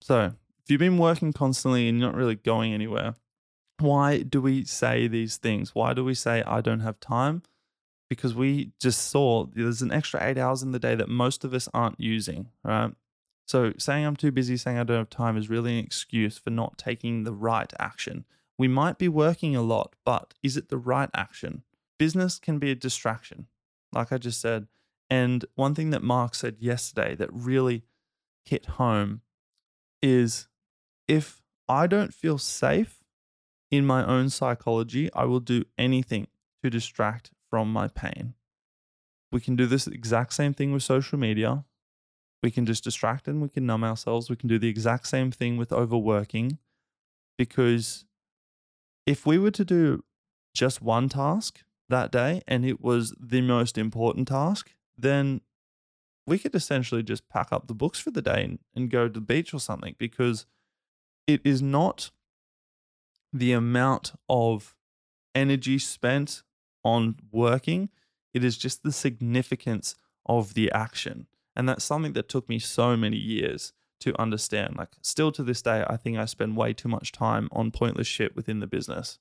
So, 0.00 0.32
if 0.62 0.70
you've 0.70 0.78
been 0.78 0.98
working 0.98 1.32
constantly 1.32 1.88
and 1.88 1.98
you're 1.98 2.08
not 2.08 2.16
really 2.16 2.34
going 2.34 2.72
anywhere, 2.72 3.14
why 3.78 4.22
do 4.22 4.40
we 4.40 4.64
say 4.64 5.06
these 5.06 5.36
things? 5.36 5.74
Why 5.74 5.92
do 5.92 6.04
we 6.04 6.14
say, 6.14 6.42
I 6.42 6.60
don't 6.60 6.80
have 6.80 7.00
time? 7.00 7.42
Because 8.08 8.34
we 8.34 8.72
just 8.80 9.10
saw 9.10 9.46
there's 9.46 9.82
an 9.82 9.92
extra 9.92 10.22
eight 10.22 10.38
hours 10.38 10.62
in 10.62 10.72
the 10.72 10.78
day 10.78 10.94
that 10.94 11.08
most 11.08 11.44
of 11.44 11.52
us 11.52 11.68
aren't 11.74 12.00
using, 12.00 12.48
right? 12.64 12.92
So 13.46 13.72
saying 13.78 14.04
I'm 14.04 14.16
too 14.16 14.32
busy, 14.32 14.56
saying 14.56 14.78
I 14.78 14.84
don't 14.84 14.98
have 14.98 15.10
time 15.10 15.36
is 15.36 15.50
really 15.50 15.78
an 15.78 15.84
excuse 15.84 16.38
for 16.38 16.50
not 16.50 16.78
taking 16.78 17.24
the 17.24 17.32
right 17.32 17.72
action. 17.78 18.24
We 18.58 18.68
might 18.68 18.98
be 18.98 19.08
working 19.08 19.54
a 19.54 19.62
lot, 19.62 19.94
but 20.04 20.34
is 20.42 20.56
it 20.56 20.68
the 20.68 20.78
right 20.78 21.10
action? 21.14 21.62
business 21.98 22.38
can 22.38 22.58
be 22.58 22.70
a 22.70 22.74
distraction, 22.74 23.46
like 23.92 24.12
I 24.12 24.18
just 24.18 24.40
said. 24.40 24.66
And 25.08 25.44
one 25.54 25.74
thing 25.74 25.90
that 25.90 26.02
Mark 26.02 26.34
said 26.34 26.56
yesterday 26.58 27.14
that 27.14 27.32
really 27.32 27.84
hit 28.44 28.66
home 28.66 29.22
is 30.02 30.48
if 31.08 31.42
I 31.68 31.86
don't 31.86 32.14
feel 32.14 32.38
safe 32.38 32.95
in 33.70 33.86
my 33.86 34.04
own 34.04 34.30
psychology, 34.30 35.12
I 35.12 35.24
will 35.24 35.40
do 35.40 35.64
anything 35.76 36.28
to 36.62 36.70
distract 36.70 37.30
from 37.50 37.72
my 37.72 37.88
pain. 37.88 38.34
We 39.32 39.40
can 39.40 39.56
do 39.56 39.66
this 39.66 39.86
exact 39.86 40.32
same 40.32 40.54
thing 40.54 40.72
with 40.72 40.82
social 40.82 41.18
media. 41.18 41.64
We 42.42 42.50
can 42.50 42.66
just 42.66 42.84
distract 42.84 43.26
and 43.26 43.42
we 43.42 43.48
can 43.48 43.66
numb 43.66 43.84
ourselves. 43.84 44.30
We 44.30 44.36
can 44.36 44.48
do 44.48 44.58
the 44.58 44.68
exact 44.68 45.08
same 45.08 45.30
thing 45.30 45.56
with 45.56 45.72
overworking 45.72 46.58
because 47.36 48.04
if 49.06 49.26
we 49.26 49.38
were 49.38 49.50
to 49.52 49.64
do 49.64 50.04
just 50.54 50.80
one 50.80 51.08
task 51.08 51.62
that 51.88 52.10
day 52.10 52.42
and 52.46 52.64
it 52.64 52.80
was 52.80 53.14
the 53.20 53.40
most 53.40 53.76
important 53.78 54.28
task, 54.28 54.72
then 54.96 55.40
we 56.26 56.38
could 56.38 56.54
essentially 56.54 57.02
just 57.02 57.28
pack 57.28 57.52
up 57.52 57.66
the 57.66 57.74
books 57.74 58.00
for 58.00 58.10
the 58.10 58.22
day 58.22 58.42
and, 58.44 58.58
and 58.74 58.90
go 58.90 59.06
to 59.06 59.12
the 59.12 59.20
beach 59.20 59.54
or 59.54 59.60
something 59.60 59.94
because 59.98 60.46
it 61.26 61.40
is 61.44 61.62
not 61.62 62.10
the 63.38 63.52
amount 63.52 64.12
of 64.28 64.74
energy 65.34 65.78
spent 65.78 66.42
on 66.84 67.16
working, 67.30 67.90
it 68.32 68.44
is 68.44 68.56
just 68.56 68.82
the 68.82 68.92
significance 68.92 69.96
of 70.26 70.54
the 70.54 70.70
action. 70.72 71.26
And 71.54 71.68
that's 71.68 71.84
something 71.84 72.12
that 72.14 72.28
took 72.28 72.48
me 72.48 72.58
so 72.58 72.96
many 72.96 73.16
years 73.16 73.72
to 74.00 74.20
understand. 74.20 74.76
Like, 74.76 74.90
still 75.00 75.32
to 75.32 75.42
this 75.42 75.62
day, 75.62 75.84
I 75.88 75.96
think 75.96 76.18
I 76.18 76.26
spend 76.26 76.56
way 76.56 76.72
too 76.72 76.88
much 76.88 77.12
time 77.12 77.48
on 77.50 77.70
pointless 77.70 78.06
shit 78.06 78.36
within 78.36 78.60
the 78.60 78.66
business. 78.66 79.18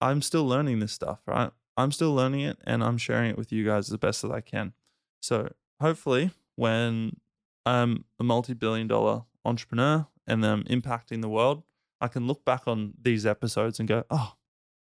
I'm 0.00 0.22
still 0.22 0.46
learning 0.46 0.78
this 0.78 0.92
stuff, 0.92 1.20
right? 1.26 1.50
I'm 1.76 1.92
still 1.92 2.14
learning 2.14 2.40
it 2.40 2.58
and 2.64 2.82
I'm 2.82 2.98
sharing 2.98 3.30
it 3.30 3.38
with 3.38 3.52
you 3.52 3.64
guys 3.64 3.90
as 3.90 3.96
best 3.98 4.24
as 4.24 4.30
I 4.30 4.40
can. 4.40 4.72
So, 5.20 5.52
hopefully, 5.80 6.30
when 6.54 7.16
I'm 7.64 8.04
a 8.20 8.24
multi 8.24 8.54
billion 8.54 8.86
dollar 8.86 9.24
entrepreneur 9.44 10.06
and 10.26 10.44
I'm 10.44 10.64
impacting 10.64 11.20
the 11.20 11.28
world, 11.28 11.64
I 12.00 12.08
can 12.08 12.26
look 12.26 12.44
back 12.44 12.62
on 12.66 12.94
these 13.00 13.24
episodes 13.24 13.78
and 13.78 13.88
go, 13.88 14.04
oh, 14.10 14.34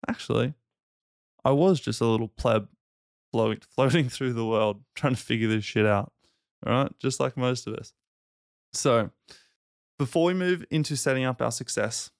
actually, 0.08 0.54
I 1.44 1.52
was 1.52 1.80
just 1.80 2.00
a 2.00 2.06
little 2.06 2.28
pleb 2.28 2.68
floating, 3.30 3.62
floating 3.74 4.08
through 4.08 4.32
the 4.32 4.46
world 4.46 4.82
trying 4.94 5.14
to 5.14 5.20
figure 5.20 5.48
this 5.48 5.64
shit 5.64 5.86
out. 5.86 6.12
All 6.66 6.72
right. 6.72 6.92
Just 6.98 7.20
like 7.20 7.36
most 7.36 7.66
of 7.66 7.74
us. 7.74 7.92
So, 8.72 9.10
before 9.98 10.24
we 10.24 10.34
move 10.34 10.64
into 10.70 10.96
setting 10.96 11.24
up 11.24 11.40
our 11.40 11.50
success 11.50 12.10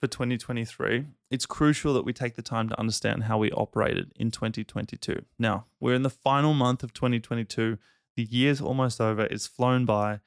for 0.00 0.06
2023, 0.06 1.06
it's 1.30 1.46
crucial 1.46 1.94
that 1.94 2.04
we 2.04 2.12
take 2.12 2.34
the 2.34 2.42
time 2.42 2.68
to 2.68 2.78
understand 2.78 3.24
how 3.24 3.38
we 3.38 3.50
operated 3.52 4.12
in 4.16 4.30
2022. 4.30 5.24
Now, 5.38 5.66
we're 5.80 5.94
in 5.94 6.02
the 6.02 6.10
final 6.10 6.54
month 6.54 6.82
of 6.82 6.92
2022. 6.92 7.78
The 8.16 8.22
year's 8.22 8.60
almost 8.60 9.00
over. 9.00 9.24
It's 9.24 9.46
flown 9.46 9.84
by. 9.84 10.20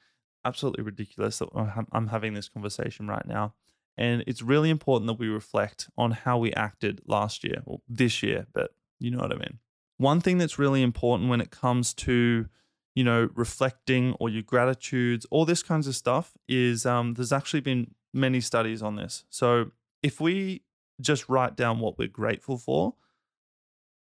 Absolutely 0.44 0.84
ridiculous 0.84 1.38
that 1.38 1.48
I'm 1.92 2.08
having 2.08 2.34
this 2.34 2.48
conversation 2.48 3.06
right 3.06 3.26
now. 3.26 3.54
And 4.00 4.24
it's 4.26 4.40
really 4.40 4.70
important 4.70 5.06
that 5.08 5.18
we 5.18 5.28
reflect 5.28 5.90
on 5.98 6.12
how 6.12 6.38
we 6.38 6.54
acted 6.54 7.02
last 7.06 7.44
year, 7.44 7.62
or 7.66 7.82
this 7.86 8.22
year, 8.22 8.46
but 8.54 8.70
you 8.98 9.10
know 9.10 9.18
what 9.18 9.30
I 9.30 9.36
mean. 9.36 9.58
One 9.98 10.22
thing 10.22 10.38
that's 10.38 10.58
really 10.58 10.82
important 10.82 11.28
when 11.28 11.42
it 11.42 11.50
comes 11.50 11.92
to, 11.94 12.46
you 12.94 13.04
know, 13.04 13.28
reflecting 13.34 14.14
or 14.18 14.30
your 14.30 14.42
gratitudes, 14.42 15.26
all 15.30 15.44
this 15.44 15.62
kinds 15.62 15.86
of 15.86 15.94
stuff 15.94 16.32
is 16.48 16.86
um, 16.86 17.12
there's 17.12 17.30
actually 17.30 17.60
been 17.60 17.94
many 18.14 18.40
studies 18.40 18.80
on 18.80 18.96
this. 18.96 19.24
So 19.28 19.72
if 20.02 20.18
we 20.18 20.62
just 20.98 21.28
write 21.28 21.54
down 21.54 21.78
what 21.78 21.98
we're 21.98 22.08
grateful 22.08 22.56
for, 22.56 22.94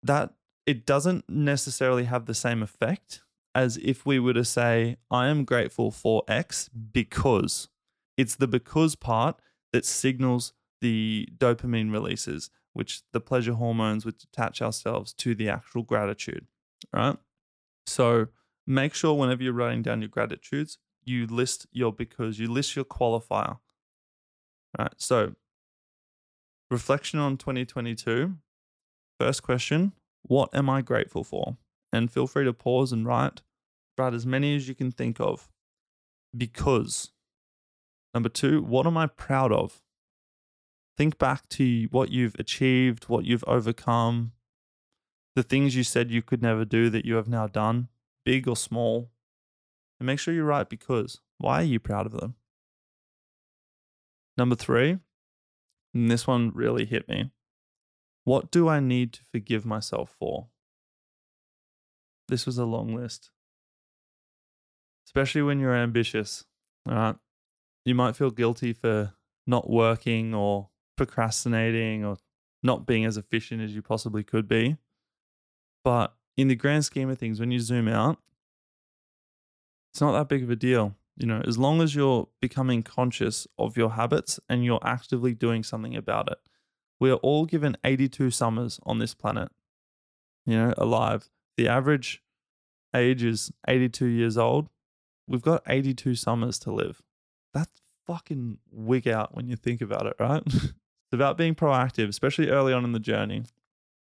that 0.03 0.33
it 0.67 0.85
doesn't 0.85 1.27
necessarily 1.27 2.03
have 2.03 2.27
the 2.27 2.35
same 2.35 2.61
effect 2.61 3.21
as 3.55 3.77
if 3.77 4.05
we 4.05 4.19
were 4.19 4.33
to 4.33 4.45
say, 4.45 4.97
I 5.09 5.29
am 5.29 5.45
grateful 5.45 5.89
for 5.89 6.21
X 6.27 6.69
because 6.69 7.69
it's 8.17 8.35
the 8.35 8.47
because 8.47 8.95
part 8.95 9.41
that 9.73 9.85
signals 9.85 10.53
the 10.81 11.27
dopamine 11.37 11.91
releases, 11.91 12.49
which 12.73 13.01
the 13.11 13.19
pleasure 13.19 13.53
hormones 13.53 14.05
which 14.05 14.23
attach 14.23 14.61
ourselves 14.61 15.13
to 15.13 15.35
the 15.35 15.49
actual 15.49 15.83
gratitude, 15.83 16.47
right? 16.93 17.17
So 17.85 18.27
make 18.65 18.93
sure 18.93 19.13
whenever 19.13 19.43
you're 19.43 19.53
writing 19.53 19.81
down 19.81 20.01
your 20.01 20.09
gratitudes, 20.09 20.77
you 21.03 21.25
list 21.27 21.67
your 21.71 21.91
because, 21.91 22.39
you 22.39 22.51
list 22.51 22.75
your 22.75 22.85
qualifier. 22.85 23.59
Right. 24.77 24.93
So 24.97 25.33
reflection 26.69 27.19
on 27.19 27.37
2022. 27.37 28.35
First 29.19 29.43
question, 29.43 29.93
what 30.21 30.49
am 30.53 30.69
I 30.69 30.81
grateful 30.81 31.23
for? 31.23 31.57
And 31.91 32.11
feel 32.11 32.27
free 32.27 32.45
to 32.45 32.53
pause 32.53 32.91
and 32.91 33.05
write. 33.05 33.41
Write 33.97 34.13
as 34.13 34.25
many 34.25 34.55
as 34.55 34.67
you 34.67 34.75
can 34.75 34.91
think 34.91 35.19
of. 35.19 35.49
Because 36.37 37.09
Number 38.13 38.29
two, 38.29 38.61
what 38.61 38.87
am 38.87 38.97
I 38.97 39.07
proud 39.07 39.51
of? 39.51 39.81
Think 40.97 41.17
back 41.17 41.47
to 41.49 41.87
what 41.91 42.09
you've 42.09 42.35
achieved, 42.39 43.05
what 43.05 43.25
you've 43.25 43.43
overcome, 43.47 44.33
the 45.35 45.43
things 45.43 45.75
you 45.75 45.83
said 45.83 46.11
you 46.11 46.21
could 46.21 46.41
never 46.41 46.65
do 46.65 46.89
that 46.89 47.05
you 47.05 47.15
have 47.15 47.29
now 47.29 47.47
done, 47.47 47.87
big 48.25 48.47
or 48.47 48.57
small. 48.57 49.11
And 49.99 50.07
make 50.07 50.19
sure 50.19 50.33
you 50.33 50.43
write 50.43 50.69
because. 50.69 51.21
Why 51.37 51.61
are 51.61 51.65
you 51.65 51.79
proud 51.79 52.05
of 52.05 52.13
them? 52.13 52.35
Number 54.37 54.55
three, 54.55 54.99
and 55.93 56.09
this 56.11 56.25
one 56.25 56.51
really 56.53 56.85
hit 56.85 57.07
me. 57.07 57.31
What 58.23 58.51
do 58.51 58.67
I 58.67 58.79
need 58.79 59.13
to 59.13 59.21
forgive 59.31 59.65
myself 59.65 60.15
for? 60.17 60.47
This 62.27 62.45
was 62.45 62.57
a 62.57 62.65
long 62.65 62.95
list, 62.95 63.31
especially 65.07 65.41
when 65.41 65.59
you're 65.59 65.75
ambitious. 65.75 66.45
All 66.87 66.95
right 66.95 67.15
you 67.89 67.95
might 67.95 68.15
feel 68.15 68.29
guilty 68.29 68.71
for 68.71 69.13
not 69.47 69.69
working 69.69 70.33
or 70.33 70.69
procrastinating 70.95 72.05
or 72.05 72.17
not 72.61 72.85
being 72.85 73.03
as 73.03 73.17
efficient 73.17 73.61
as 73.61 73.73
you 73.73 73.81
possibly 73.81 74.23
could 74.23 74.47
be. 74.47 74.77
But 75.83 76.13
in 76.37 76.49
the 76.49 76.55
grand 76.55 76.85
scheme 76.85 77.09
of 77.09 77.17
things, 77.17 77.39
when 77.39 77.51
you 77.51 77.59
zoom 77.59 77.87
out, 77.87 78.19
it's 79.91 80.01
not 80.01 80.11
that 80.11 80.29
big 80.29 80.43
of 80.43 80.51
a 80.51 80.55
deal. 80.55 80.95
You 81.17 81.25
know, 81.25 81.41
as 81.45 81.57
long 81.57 81.81
as 81.81 81.95
you're 81.95 82.27
becoming 82.39 82.83
conscious 82.83 83.47
of 83.57 83.75
your 83.75 83.91
habits 83.91 84.39
and 84.47 84.63
you're 84.63 84.79
actively 84.83 85.33
doing 85.33 85.63
something 85.63 85.95
about 85.95 86.31
it. 86.31 86.37
We 86.99 87.09
are 87.11 87.15
all 87.15 87.45
given 87.45 87.77
82 87.83 88.29
summers 88.31 88.79
on 88.83 88.99
this 88.99 89.13
planet, 89.13 89.49
you 90.45 90.55
know, 90.55 90.73
alive. 90.77 91.29
The 91.57 91.67
average 91.67 92.21
age 92.93 93.23
is 93.23 93.51
82 93.67 94.05
years 94.05 94.37
old. 94.37 94.69
We've 95.27 95.41
got 95.41 95.63
82 95.65 96.15
summers 96.15 96.59
to 96.59 96.71
live 96.71 97.01
that's 97.53 97.81
fucking 98.05 98.57
wig 98.71 99.07
out 99.07 99.35
when 99.35 99.47
you 99.47 99.55
think 99.55 99.81
about 99.81 100.05
it, 100.05 100.15
right? 100.19 100.43
it's 100.45 101.13
about 101.13 101.37
being 101.37 101.55
proactive, 101.55 102.07
especially 102.07 102.49
early 102.49 102.73
on 102.73 102.83
in 102.83 102.91
the 102.91 102.99
journey. 102.99 103.43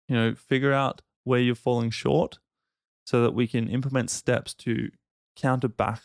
You 0.07 0.15
know, 0.15 0.35
figure 0.35 0.73
out 0.73 1.01
where 1.23 1.39
you're 1.39 1.55
falling 1.55 1.89
short 1.89 2.39
so 3.05 3.21
that 3.23 3.33
we 3.33 3.47
can 3.47 3.67
implement 3.67 4.09
steps 4.09 4.53
to 4.53 4.89
counter 5.35 5.67
back, 5.67 6.01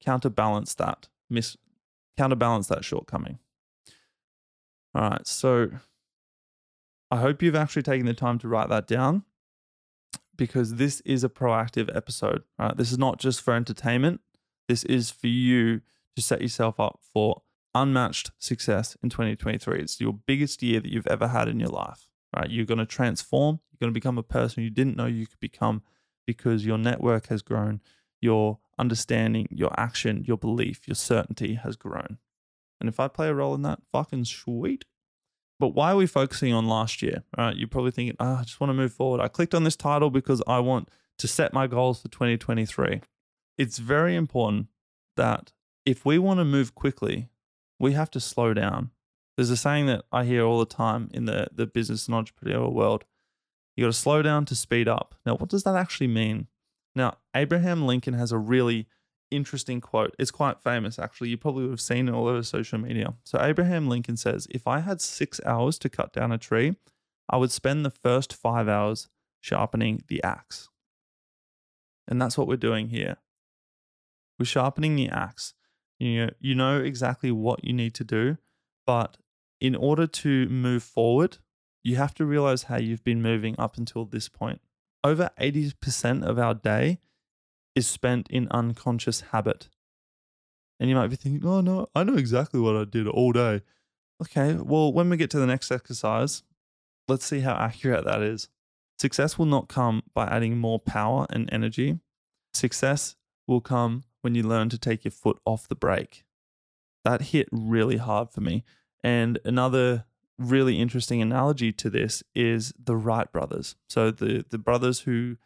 counterbalance 0.00 0.74
that 0.74 1.08
miss, 1.28 1.56
counterbalance 2.16 2.68
that 2.68 2.84
shortcoming. 2.84 3.38
All 4.94 5.10
right, 5.10 5.26
so 5.26 5.70
I 7.10 7.16
hope 7.16 7.42
you've 7.42 7.54
actually 7.54 7.82
taken 7.82 8.06
the 8.06 8.14
time 8.14 8.38
to 8.40 8.48
write 8.48 8.68
that 8.68 8.86
down 8.86 9.24
because 10.36 10.76
this 10.76 11.00
is 11.02 11.24
a 11.24 11.28
proactive 11.28 11.94
episode. 11.94 12.42
Right? 12.58 12.76
This 12.76 12.90
is 12.90 12.98
not 12.98 13.18
just 13.18 13.40
for 13.40 13.54
entertainment. 13.54 14.20
This 14.68 14.84
is 14.84 15.10
for 15.10 15.26
you 15.26 15.82
to 16.16 16.22
set 16.22 16.42
yourself 16.42 16.78
up 16.78 17.00
for 17.12 17.42
unmatched 17.74 18.30
success 18.38 18.96
in 19.02 19.10
2023. 19.10 19.80
It's 19.80 20.00
your 20.00 20.12
biggest 20.12 20.62
year 20.62 20.80
that 20.80 20.90
you've 20.90 21.06
ever 21.06 21.28
had 21.28 21.48
in 21.48 21.58
your 21.58 21.70
life, 21.70 22.08
right? 22.36 22.50
You're 22.50 22.66
going 22.66 22.78
to 22.78 22.86
transform. 22.86 23.60
You're 23.70 23.86
going 23.86 23.92
to 23.92 23.98
become 23.98 24.18
a 24.18 24.22
person 24.22 24.62
you 24.62 24.70
didn't 24.70 24.96
know 24.96 25.06
you 25.06 25.26
could 25.26 25.40
become 25.40 25.82
because 26.26 26.66
your 26.66 26.78
network 26.78 27.26
has 27.28 27.42
grown, 27.42 27.80
your 28.20 28.58
understanding, 28.78 29.48
your 29.50 29.72
action, 29.78 30.24
your 30.26 30.36
belief, 30.36 30.86
your 30.86 30.94
certainty 30.94 31.54
has 31.54 31.76
grown. 31.76 32.18
And 32.80 32.88
if 32.88 33.00
I 33.00 33.08
play 33.08 33.28
a 33.28 33.34
role 33.34 33.54
in 33.54 33.62
that, 33.62 33.80
fucking 33.90 34.24
sweet. 34.24 34.84
But 35.58 35.68
why 35.68 35.92
are 35.92 35.96
we 35.96 36.06
focusing 36.06 36.52
on 36.52 36.66
last 36.66 37.02
year? 37.02 37.22
Right? 37.38 37.56
You're 37.56 37.68
probably 37.68 37.92
thinking, 37.92 38.16
oh, 38.18 38.34
I 38.34 38.42
just 38.42 38.60
want 38.60 38.70
to 38.70 38.74
move 38.74 38.92
forward. 38.92 39.20
I 39.20 39.28
clicked 39.28 39.54
on 39.54 39.64
this 39.64 39.76
title 39.76 40.10
because 40.10 40.42
I 40.46 40.58
want 40.58 40.88
to 41.18 41.28
set 41.28 41.52
my 41.52 41.66
goals 41.66 42.02
for 42.02 42.08
2023. 42.08 43.00
It's 43.58 43.78
very 43.78 44.16
important 44.16 44.66
that 45.16 45.52
if 45.84 46.04
we 46.04 46.18
want 46.18 46.38
to 46.38 46.44
move 46.44 46.74
quickly, 46.74 47.28
we 47.78 47.92
have 47.92 48.10
to 48.12 48.20
slow 48.20 48.54
down. 48.54 48.90
There's 49.36 49.50
a 49.50 49.56
saying 49.56 49.86
that 49.86 50.04
I 50.12 50.24
hear 50.24 50.44
all 50.44 50.58
the 50.58 50.66
time 50.66 51.08
in 51.12 51.24
the, 51.24 51.48
the 51.52 51.66
business 51.66 52.06
and 52.06 52.14
entrepreneurial 52.14 52.72
world. 52.72 53.04
You 53.76 53.84
got 53.84 53.92
to 53.92 53.98
slow 53.98 54.22
down 54.22 54.44
to 54.46 54.54
speed 54.54 54.86
up. 54.86 55.14
Now, 55.24 55.36
what 55.36 55.48
does 55.48 55.64
that 55.64 55.74
actually 55.74 56.08
mean? 56.08 56.48
Now, 56.94 57.16
Abraham 57.34 57.86
Lincoln 57.86 58.14
has 58.14 58.30
a 58.30 58.38
really 58.38 58.86
interesting 59.30 59.80
quote. 59.80 60.14
It's 60.18 60.30
quite 60.30 60.60
famous, 60.60 60.98
actually. 60.98 61.30
You 61.30 61.38
probably 61.38 61.62
would 61.62 61.70
have 61.70 61.80
seen 61.80 62.08
it 62.08 62.12
all 62.12 62.28
over 62.28 62.42
social 62.42 62.78
media. 62.78 63.14
So, 63.24 63.40
Abraham 63.40 63.88
Lincoln 63.88 64.18
says, 64.18 64.46
If 64.50 64.66
I 64.66 64.80
had 64.80 65.00
six 65.00 65.40
hours 65.46 65.78
to 65.78 65.88
cut 65.88 66.12
down 66.12 66.32
a 66.32 66.38
tree, 66.38 66.76
I 67.28 67.38
would 67.38 67.50
spend 67.50 67.84
the 67.84 67.90
first 67.90 68.34
five 68.34 68.68
hours 68.68 69.08
sharpening 69.40 70.02
the 70.08 70.22
axe. 70.22 70.68
And 72.06 72.20
that's 72.20 72.36
what 72.36 72.46
we're 72.46 72.56
doing 72.56 72.88
here. 72.88 73.16
We're 74.38 74.44
sharpening 74.46 74.96
the 74.96 75.08
axe. 75.08 75.54
You 76.02 76.26
know, 76.26 76.32
you 76.40 76.54
know 76.56 76.80
exactly 76.80 77.30
what 77.30 77.62
you 77.62 77.72
need 77.72 77.94
to 77.94 78.02
do, 78.02 78.36
but 78.88 79.18
in 79.60 79.76
order 79.76 80.08
to 80.08 80.48
move 80.48 80.82
forward, 80.82 81.38
you 81.84 81.94
have 81.94 82.12
to 82.14 82.24
realize 82.24 82.64
how 82.64 82.78
you've 82.78 83.04
been 83.04 83.22
moving 83.22 83.54
up 83.56 83.78
until 83.78 84.04
this 84.04 84.28
point. 84.28 84.60
Over 85.04 85.30
80% 85.40 86.24
of 86.24 86.40
our 86.40 86.54
day 86.54 86.98
is 87.76 87.86
spent 87.86 88.28
in 88.30 88.48
unconscious 88.50 89.20
habit. 89.30 89.68
And 90.80 90.90
you 90.90 90.96
might 90.96 91.06
be 91.06 91.14
thinking, 91.14 91.48
oh, 91.48 91.60
no, 91.60 91.86
I 91.94 92.02
know 92.02 92.16
exactly 92.16 92.58
what 92.58 92.76
I 92.76 92.82
did 92.82 93.06
all 93.06 93.30
day. 93.30 93.62
Okay, 94.20 94.54
well, 94.54 94.92
when 94.92 95.08
we 95.08 95.16
get 95.16 95.30
to 95.30 95.38
the 95.38 95.46
next 95.46 95.70
exercise, 95.70 96.42
let's 97.06 97.24
see 97.24 97.40
how 97.40 97.54
accurate 97.54 98.04
that 98.06 98.22
is. 98.22 98.48
Success 98.98 99.38
will 99.38 99.46
not 99.46 99.68
come 99.68 100.02
by 100.14 100.26
adding 100.26 100.58
more 100.58 100.80
power 100.80 101.28
and 101.30 101.48
energy. 101.52 102.00
Success 102.52 103.14
will 103.46 103.60
come 103.60 104.02
when 104.22 104.34
you 104.34 104.42
learn 104.42 104.68
to 104.70 104.78
take 104.78 105.04
your 105.04 105.12
foot 105.12 105.38
off 105.44 105.68
the 105.68 105.74
brake. 105.74 106.24
That 107.04 107.22
hit 107.22 107.48
really 107.52 107.98
hard 107.98 108.30
for 108.30 108.40
me. 108.40 108.64
And 109.04 109.38
another 109.44 110.06
really 110.38 110.80
interesting 110.80 111.20
analogy 111.20 111.72
to 111.72 111.90
this 111.90 112.22
is 112.34 112.72
the 112.82 112.96
Wright 112.96 113.30
brothers. 113.30 113.76
So 113.88 114.10
the 114.10 114.44
the 114.48 114.58
brothers 114.58 115.00
who 115.00 115.36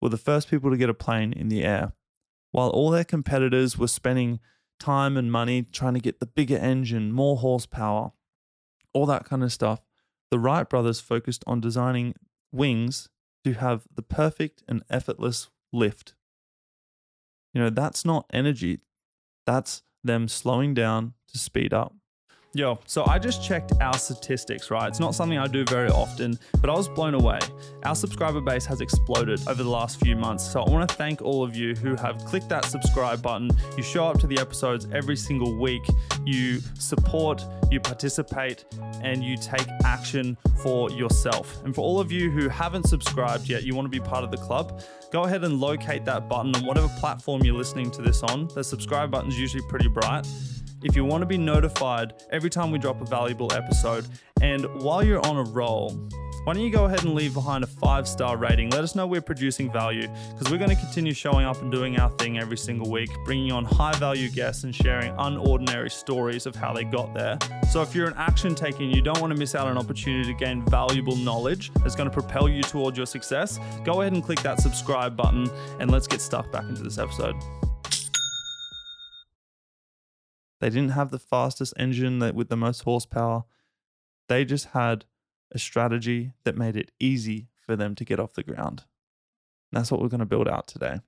were 0.00 0.08
the 0.08 0.16
first 0.16 0.50
people 0.50 0.70
to 0.70 0.76
get 0.76 0.90
a 0.90 0.94
plane 0.94 1.32
in 1.32 1.48
the 1.48 1.64
air. 1.64 1.92
While 2.50 2.68
all 2.70 2.90
their 2.90 3.04
competitors 3.04 3.78
were 3.78 3.88
spending 3.88 4.38
time 4.78 5.16
and 5.16 5.32
money 5.32 5.62
trying 5.62 5.94
to 5.94 6.00
get 6.00 6.20
the 6.20 6.26
bigger 6.26 6.58
engine, 6.58 7.12
more 7.12 7.38
horsepower, 7.38 8.12
all 8.92 9.06
that 9.06 9.24
kind 9.24 9.42
of 9.42 9.52
stuff, 9.52 9.80
the 10.30 10.38
Wright 10.38 10.68
brothers 10.68 11.00
focused 11.00 11.42
on 11.46 11.60
designing 11.60 12.14
wings 12.52 13.08
to 13.44 13.54
have 13.54 13.86
the 13.94 14.02
perfect 14.02 14.62
and 14.68 14.82
effortless 14.90 15.48
lift. 15.72 16.14
You 17.54 17.62
know, 17.62 17.70
that's 17.70 18.04
not 18.04 18.26
energy. 18.32 18.80
That's 19.46 19.82
them 20.02 20.28
slowing 20.28 20.74
down 20.74 21.14
to 21.28 21.38
speed 21.38 21.72
up. 21.72 21.94
Yo, 22.56 22.78
so 22.86 23.04
I 23.06 23.18
just 23.18 23.42
checked 23.42 23.72
our 23.80 23.98
statistics, 23.98 24.70
right? 24.70 24.86
It's 24.86 25.00
not 25.00 25.16
something 25.16 25.36
I 25.36 25.48
do 25.48 25.64
very 25.64 25.88
often, 25.88 26.38
but 26.60 26.70
I 26.70 26.72
was 26.72 26.88
blown 26.88 27.14
away. 27.14 27.40
Our 27.84 27.96
subscriber 27.96 28.40
base 28.40 28.64
has 28.66 28.80
exploded 28.80 29.40
over 29.48 29.60
the 29.60 29.68
last 29.68 29.98
few 29.98 30.14
months. 30.14 30.52
So 30.52 30.62
I 30.62 30.70
want 30.70 30.88
to 30.88 30.94
thank 30.94 31.20
all 31.20 31.42
of 31.42 31.56
you 31.56 31.74
who 31.74 31.96
have 31.96 32.24
clicked 32.24 32.48
that 32.50 32.64
subscribe 32.64 33.20
button. 33.20 33.50
You 33.76 33.82
show 33.82 34.06
up 34.06 34.20
to 34.20 34.28
the 34.28 34.38
episodes 34.38 34.86
every 34.92 35.16
single 35.16 35.58
week, 35.58 35.82
you 36.24 36.60
support, 36.78 37.44
you 37.72 37.80
participate, 37.80 38.64
and 39.02 39.24
you 39.24 39.36
take 39.36 39.66
action 39.82 40.36
for 40.62 40.92
yourself. 40.92 41.60
And 41.64 41.74
for 41.74 41.80
all 41.80 41.98
of 41.98 42.12
you 42.12 42.30
who 42.30 42.48
haven't 42.48 42.86
subscribed 42.86 43.48
yet, 43.48 43.64
you 43.64 43.74
want 43.74 43.86
to 43.86 43.90
be 43.90 43.98
part 43.98 44.22
of 44.22 44.30
the 44.30 44.36
club, 44.36 44.80
go 45.10 45.24
ahead 45.24 45.42
and 45.42 45.58
locate 45.58 46.04
that 46.04 46.28
button 46.28 46.54
on 46.54 46.64
whatever 46.64 46.86
platform 47.00 47.42
you're 47.42 47.56
listening 47.56 47.90
to 47.90 48.00
this 48.00 48.22
on. 48.22 48.46
The 48.54 48.62
subscribe 48.62 49.10
button 49.10 49.28
is 49.28 49.40
usually 49.40 49.64
pretty 49.68 49.88
bright 49.88 50.24
if 50.84 50.94
you 50.94 51.04
want 51.04 51.22
to 51.22 51.26
be 51.26 51.38
notified 51.38 52.14
every 52.30 52.50
time 52.50 52.70
we 52.70 52.78
drop 52.78 53.00
a 53.00 53.04
valuable 53.04 53.52
episode. 53.52 54.06
And 54.40 54.66
while 54.82 55.02
you're 55.02 55.24
on 55.26 55.36
a 55.38 55.42
roll, 55.42 55.90
why 56.44 56.52
don't 56.52 56.62
you 56.62 56.70
go 56.70 56.84
ahead 56.84 57.04
and 57.04 57.14
leave 57.14 57.32
behind 57.32 57.64
a 57.64 57.66
five 57.66 58.06
star 58.06 58.36
rating? 58.36 58.68
Let 58.68 58.84
us 58.84 58.94
know 58.94 59.06
we're 59.06 59.22
producing 59.22 59.72
value 59.72 60.08
because 60.32 60.52
we're 60.52 60.58
going 60.58 60.68
to 60.68 60.76
continue 60.76 61.14
showing 61.14 61.46
up 61.46 61.62
and 61.62 61.72
doing 61.72 61.98
our 61.98 62.10
thing 62.18 62.38
every 62.38 62.58
single 62.58 62.90
week, 62.90 63.08
bringing 63.24 63.50
on 63.50 63.64
high 63.64 63.94
value 63.94 64.28
guests 64.28 64.64
and 64.64 64.74
sharing 64.74 65.14
unordinary 65.14 65.90
stories 65.90 66.44
of 66.44 66.54
how 66.54 66.74
they 66.74 66.84
got 66.84 67.14
there. 67.14 67.38
So, 67.70 67.80
if 67.80 67.94
you're 67.94 68.08
an 68.08 68.14
action 68.18 68.54
taker 68.54 68.82
and 68.82 68.94
you 68.94 69.00
don't 69.00 69.18
want 69.22 69.32
to 69.32 69.38
miss 69.38 69.54
out 69.54 69.66
on 69.66 69.72
an 69.72 69.78
opportunity 69.78 70.30
to 70.30 70.38
gain 70.38 70.62
valuable 70.66 71.16
knowledge 71.16 71.72
that's 71.76 71.94
going 71.94 72.10
to 72.10 72.14
propel 72.14 72.46
you 72.46 72.62
towards 72.62 72.98
your 72.98 73.06
success, 73.06 73.58
go 73.82 74.02
ahead 74.02 74.12
and 74.12 74.22
click 74.22 74.40
that 74.42 74.60
subscribe 74.60 75.16
button 75.16 75.50
and 75.80 75.90
let's 75.90 76.06
get 76.06 76.20
stuck 76.20 76.52
back 76.52 76.64
into 76.64 76.82
this 76.82 76.98
episode. 76.98 77.36
They 80.64 80.70
didn't 80.70 80.92
have 80.92 81.10
the 81.10 81.18
fastest 81.18 81.74
engine 81.78 82.20
that 82.20 82.34
with 82.34 82.48
the 82.48 82.56
most 82.56 82.84
horsepower. 82.84 83.44
They 84.30 84.46
just 84.46 84.68
had 84.68 85.04
a 85.52 85.58
strategy 85.58 86.32
that 86.46 86.56
made 86.56 86.74
it 86.74 86.90
easy 86.98 87.48
for 87.60 87.76
them 87.76 87.94
to 87.96 88.02
get 88.02 88.18
off 88.18 88.32
the 88.32 88.42
ground. 88.42 88.84
And 89.70 89.78
that's 89.78 89.92
what 89.92 90.00
we're 90.00 90.08
going 90.08 90.20
to 90.20 90.24
build 90.24 90.48
out 90.48 90.66
today. 90.66 91.00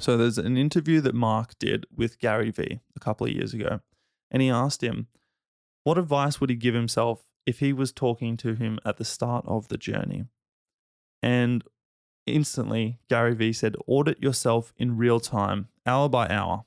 So 0.00 0.16
there's 0.16 0.38
an 0.38 0.56
interview 0.56 1.00
that 1.02 1.14
Mark 1.14 1.56
did 1.60 1.86
with 1.94 2.18
Gary 2.18 2.50
Vee 2.50 2.80
a 2.96 2.98
couple 2.98 3.28
of 3.28 3.32
years 3.32 3.54
ago, 3.54 3.78
and 4.28 4.42
he 4.42 4.50
asked 4.50 4.82
him, 4.82 5.06
what 5.84 5.96
advice 5.96 6.40
would 6.40 6.50
he 6.50 6.56
give 6.56 6.74
himself 6.74 7.28
if 7.46 7.60
he 7.60 7.72
was 7.72 7.92
talking 7.92 8.36
to 8.38 8.56
him 8.56 8.80
at 8.84 8.96
the 8.96 9.04
start 9.04 9.44
of 9.46 9.68
the 9.68 9.78
journey? 9.78 10.24
And 11.22 11.62
instantly, 12.26 12.98
Gary 13.08 13.36
Vee 13.36 13.52
said, 13.52 13.76
audit 13.86 14.20
yourself 14.20 14.72
in 14.76 14.96
real 14.96 15.20
time, 15.20 15.68
hour 15.86 16.08
by 16.08 16.26
hour. 16.26 16.64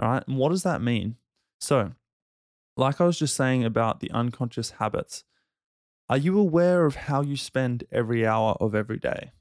All 0.00 0.08
right. 0.08 0.24
And 0.26 0.36
what 0.36 0.50
does 0.50 0.62
that 0.62 0.82
mean? 0.82 1.16
So, 1.60 1.92
like 2.76 3.00
I 3.00 3.04
was 3.04 3.18
just 3.18 3.36
saying 3.36 3.64
about 3.64 4.00
the 4.00 4.10
unconscious 4.10 4.72
habits, 4.72 5.24
are 6.08 6.18
you 6.18 6.38
aware 6.38 6.86
of 6.86 6.94
how 6.94 7.22
you 7.22 7.36
spend 7.36 7.84
every 7.90 8.26
hour 8.26 8.56
of 8.60 8.74
every 8.74 8.98
day? 8.98 9.32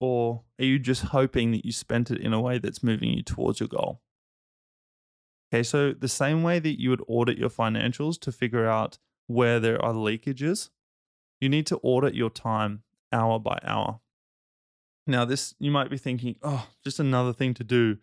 Or 0.00 0.42
are 0.58 0.64
you 0.64 0.78
just 0.78 1.02
hoping 1.02 1.52
that 1.52 1.64
you 1.64 1.72
spent 1.72 2.10
it 2.10 2.20
in 2.20 2.32
a 2.32 2.40
way 2.40 2.58
that's 2.58 2.82
moving 2.82 3.10
you 3.10 3.22
towards 3.22 3.60
your 3.60 3.68
goal? 3.68 4.00
Okay, 5.52 5.62
so 5.62 5.92
the 5.92 6.08
same 6.08 6.42
way 6.42 6.58
that 6.58 6.80
you 6.80 6.90
would 6.90 7.02
audit 7.06 7.36
your 7.36 7.50
financials 7.50 8.18
to 8.20 8.32
figure 8.32 8.66
out 8.66 8.98
where 9.26 9.60
there 9.60 9.82
are 9.84 9.92
leakages, 9.92 10.70
you 11.40 11.48
need 11.48 11.66
to 11.66 11.78
audit 11.82 12.14
your 12.14 12.30
time 12.30 12.82
hour 13.12 13.38
by 13.38 13.58
hour. 13.64 14.00
Now, 15.06 15.24
this 15.24 15.54
you 15.58 15.70
might 15.70 15.90
be 15.90 15.98
thinking, 15.98 16.36
oh, 16.42 16.68
just 16.84 17.00
another 17.00 17.32
thing 17.32 17.52
to 17.54 17.64
do 17.64 17.98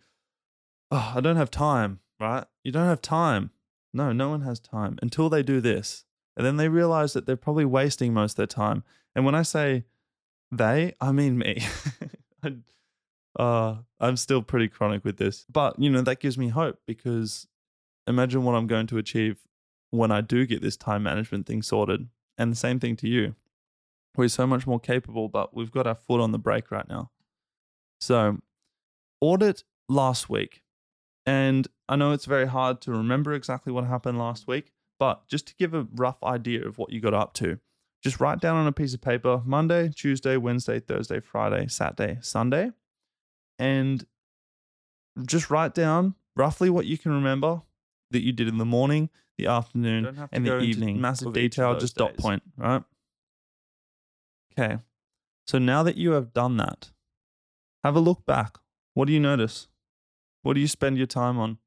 oh, 0.90 1.12
I 1.16 1.20
don't 1.20 1.36
have 1.36 1.50
time, 1.50 2.00
right? 2.20 2.44
You 2.64 2.72
don't 2.72 2.86
have 2.86 3.02
time. 3.02 3.50
No, 3.92 4.12
no 4.12 4.28
one 4.28 4.42
has 4.42 4.60
time 4.60 4.98
until 5.02 5.28
they 5.28 5.42
do 5.42 5.60
this. 5.60 6.04
And 6.36 6.46
then 6.46 6.56
they 6.56 6.68
realize 6.68 7.14
that 7.14 7.26
they're 7.26 7.36
probably 7.36 7.64
wasting 7.64 8.14
most 8.14 8.32
of 8.32 8.36
their 8.36 8.46
time. 8.46 8.84
And 9.14 9.24
when 9.24 9.34
I 9.34 9.42
say 9.42 9.84
they, 10.52 10.94
I 11.00 11.12
mean 11.12 11.38
me. 11.38 11.62
I, 12.44 12.54
uh, 13.38 13.76
I'm 13.98 14.16
still 14.16 14.42
pretty 14.42 14.68
chronic 14.68 15.04
with 15.04 15.16
this. 15.16 15.44
But, 15.50 15.78
you 15.78 15.90
know, 15.90 16.02
that 16.02 16.20
gives 16.20 16.38
me 16.38 16.48
hope 16.48 16.78
because 16.86 17.46
imagine 18.06 18.44
what 18.44 18.54
I'm 18.54 18.66
going 18.66 18.86
to 18.88 18.98
achieve 18.98 19.38
when 19.90 20.12
I 20.12 20.20
do 20.20 20.46
get 20.46 20.62
this 20.62 20.76
time 20.76 21.02
management 21.02 21.46
thing 21.46 21.62
sorted. 21.62 22.08
And 22.36 22.52
the 22.52 22.56
same 22.56 22.78
thing 22.78 22.94
to 22.96 23.08
you. 23.08 23.34
We're 24.16 24.28
so 24.28 24.46
much 24.46 24.66
more 24.66 24.80
capable, 24.80 25.28
but 25.28 25.54
we've 25.54 25.70
got 25.70 25.86
our 25.86 25.94
foot 25.94 26.20
on 26.20 26.32
the 26.32 26.38
brake 26.38 26.70
right 26.70 26.88
now. 26.88 27.10
So, 28.00 28.38
audit 29.20 29.64
last 29.88 30.28
week. 30.28 30.62
And 31.28 31.68
I 31.90 31.96
know 31.96 32.12
it's 32.12 32.24
very 32.24 32.46
hard 32.46 32.80
to 32.82 32.90
remember 32.90 33.34
exactly 33.34 33.70
what 33.70 33.84
happened 33.84 34.18
last 34.18 34.48
week, 34.48 34.72
but 34.98 35.28
just 35.28 35.46
to 35.48 35.54
give 35.56 35.74
a 35.74 35.86
rough 35.94 36.16
idea 36.24 36.66
of 36.66 36.78
what 36.78 36.90
you 36.90 37.00
got 37.00 37.12
up 37.12 37.34
to, 37.34 37.58
just 38.02 38.18
write 38.18 38.40
down 38.40 38.56
on 38.56 38.66
a 38.66 38.72
piece 38.72 38.94
of 38.94 39.02
paper 39.02 39.42
Monday, 39.44 39.90
Tuesday, 39.94 40.38
Wednesday, 40.38 40.80
Thursday, 40.80 41.20
Friday, 41.20 41.66
Saturday, 41.68 42.16
Sunday, 42.22 42.70
and 43.58 44.06
just 45.26 45.50
write 45.50 45.74
down 45.74 46.14
roughly 46.34 46.70
what 46.70 46.86
you 46.86 46.96
can 46.96 47.12
remember 47.12 47.60
that 48.10 48.22
you 48.22 48.32
did 48.32 48.48
in 48.48 48.56
the 48.56 48.64
morning, 48.64 49.10
the 49.36 49.48
afternoon, 49.48 50.28
and 50.32 50.46
the 50.46 50.60
evening. 50.60 50.98
Massive 50.98 51.34
detail, 51.34 51.74
just 51.78 51.94
days. 51.94 52.06
dot 52.06 52.16
point, 52.16 52.42
right? 52.56 52.82
Okay. 54.58 54.78
So 55.46 55.58
now 55.58 55.82
that 55.82 55.98
you 55.98 56.12
have 56.12 56.32
done 56.32 56.56
that, 56.56 56.90
have 57.84 57.96
a 57.96 58.00
look 58.00 58.24
back. 58.24 58.56
What 58.94 59.08
do 59.08 59.12
you 59.12 59.20
notice? 59.20 59.68
What 60.42 60.54
do 60.54 60.60
you 60.60 60.68
spend 60.68 60.96
your 60.98 61.06
time 61.06 61.38
on? 61.38 61.58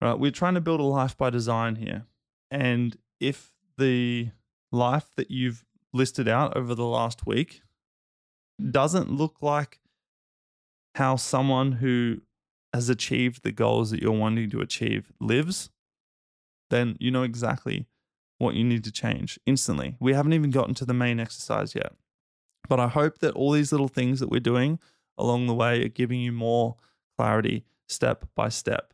Right, 0.00 0.18
we're 0.18 0.30
trying 0.30 0.54
to 0.54 0.60
build 0.60 0.80
a 0.80 0.84
life 0.84 1.16
by 1.16 1.30
design 1.30 1.76
here. 1.76 2.06
And 2.50 2.96
if 3.20 3.52
the 3.76 4.30
life 4.72 5.10
that 5.16 5.30
you've 5.30 5.64
listed 5.92 6.28
out 6.28 6.56
over 6.56 6.74
the 6.74 6.86
last 6.86 7.26
week 7.26 7.62
doesn't 8.70 9.10
look 9.10 9.36
like 9.40 9.80
how 10.94 11.16
someone 11.16 11.72
who 11.72 12.22
has 12.72 12.88
achieved 12.88 13.42
the 13.42 13.52
goals 13.52 13.90
that 13.90 14.00
you're 14.00 14.12
wanting 14.12 14.50
to 14.50 14.60
achieve 14.60 15.12
lives, 15.20 15.70
then 16.70 16.96
you 17.00 17.10
know 17.10 17.22
exactly 17.22 17.86
what 18.38 18.54
you 18.54 18.64
need 18.64 18.84
to 18.84 18.92
change 18.92 19.38
instantly. 19.44 19.96
We 20.00 20.14
haven't 20.14 20.32
even 20.32 20.50
gotten 20.50 20.74
to 20.74 20.84
the 20.84 20.94
main 20.94 21.20
exercise 21.20 21.74
yet. 21.74 21.92
But 22.68 22.80
I 22.80 22.88
hope 22.88 23.18
that 23.18 23.34
all 23.34 23.52
these 23.52 23.72
little 23.72 23.88
things 23.88 24.20
that 24.20 24.30
we're 24.30 24.40
doing 24.40 24.78
along 25.20 25.46
the 25.46 25.54
way 25.54 25.84
are 25.84 25.88
giving 25.88 26.20
you 26.20 26.32
more 26.32 26.76
clarity 27.16 27.64
step 27.88 28.24
by 28.34 28.48
step. 28.48 28.92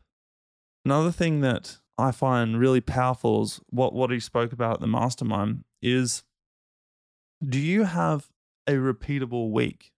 Another 0.85 1.11
thing 1.11 1.41
that 1.41 1.79
I 1.97 2.11
find 2.11 2.59
really 2.59 2.81
powerful 2.81 3.43
is 3.43 3.59
what, 3.69 3.93
what 3.93 4.11
he 4.11 4.19
spoke 4.19 4.51
about 4.51 4.75
at 4.75 4.79
the 4.81 4.87
mastermind 4.87 5.63
is 5.81 6.23
do 7.47 7.59
you 7.59 7.83
have 7.83 8.29
a 8.67 8.73
repeatable 8.73 9.51
week? 9.51 9.91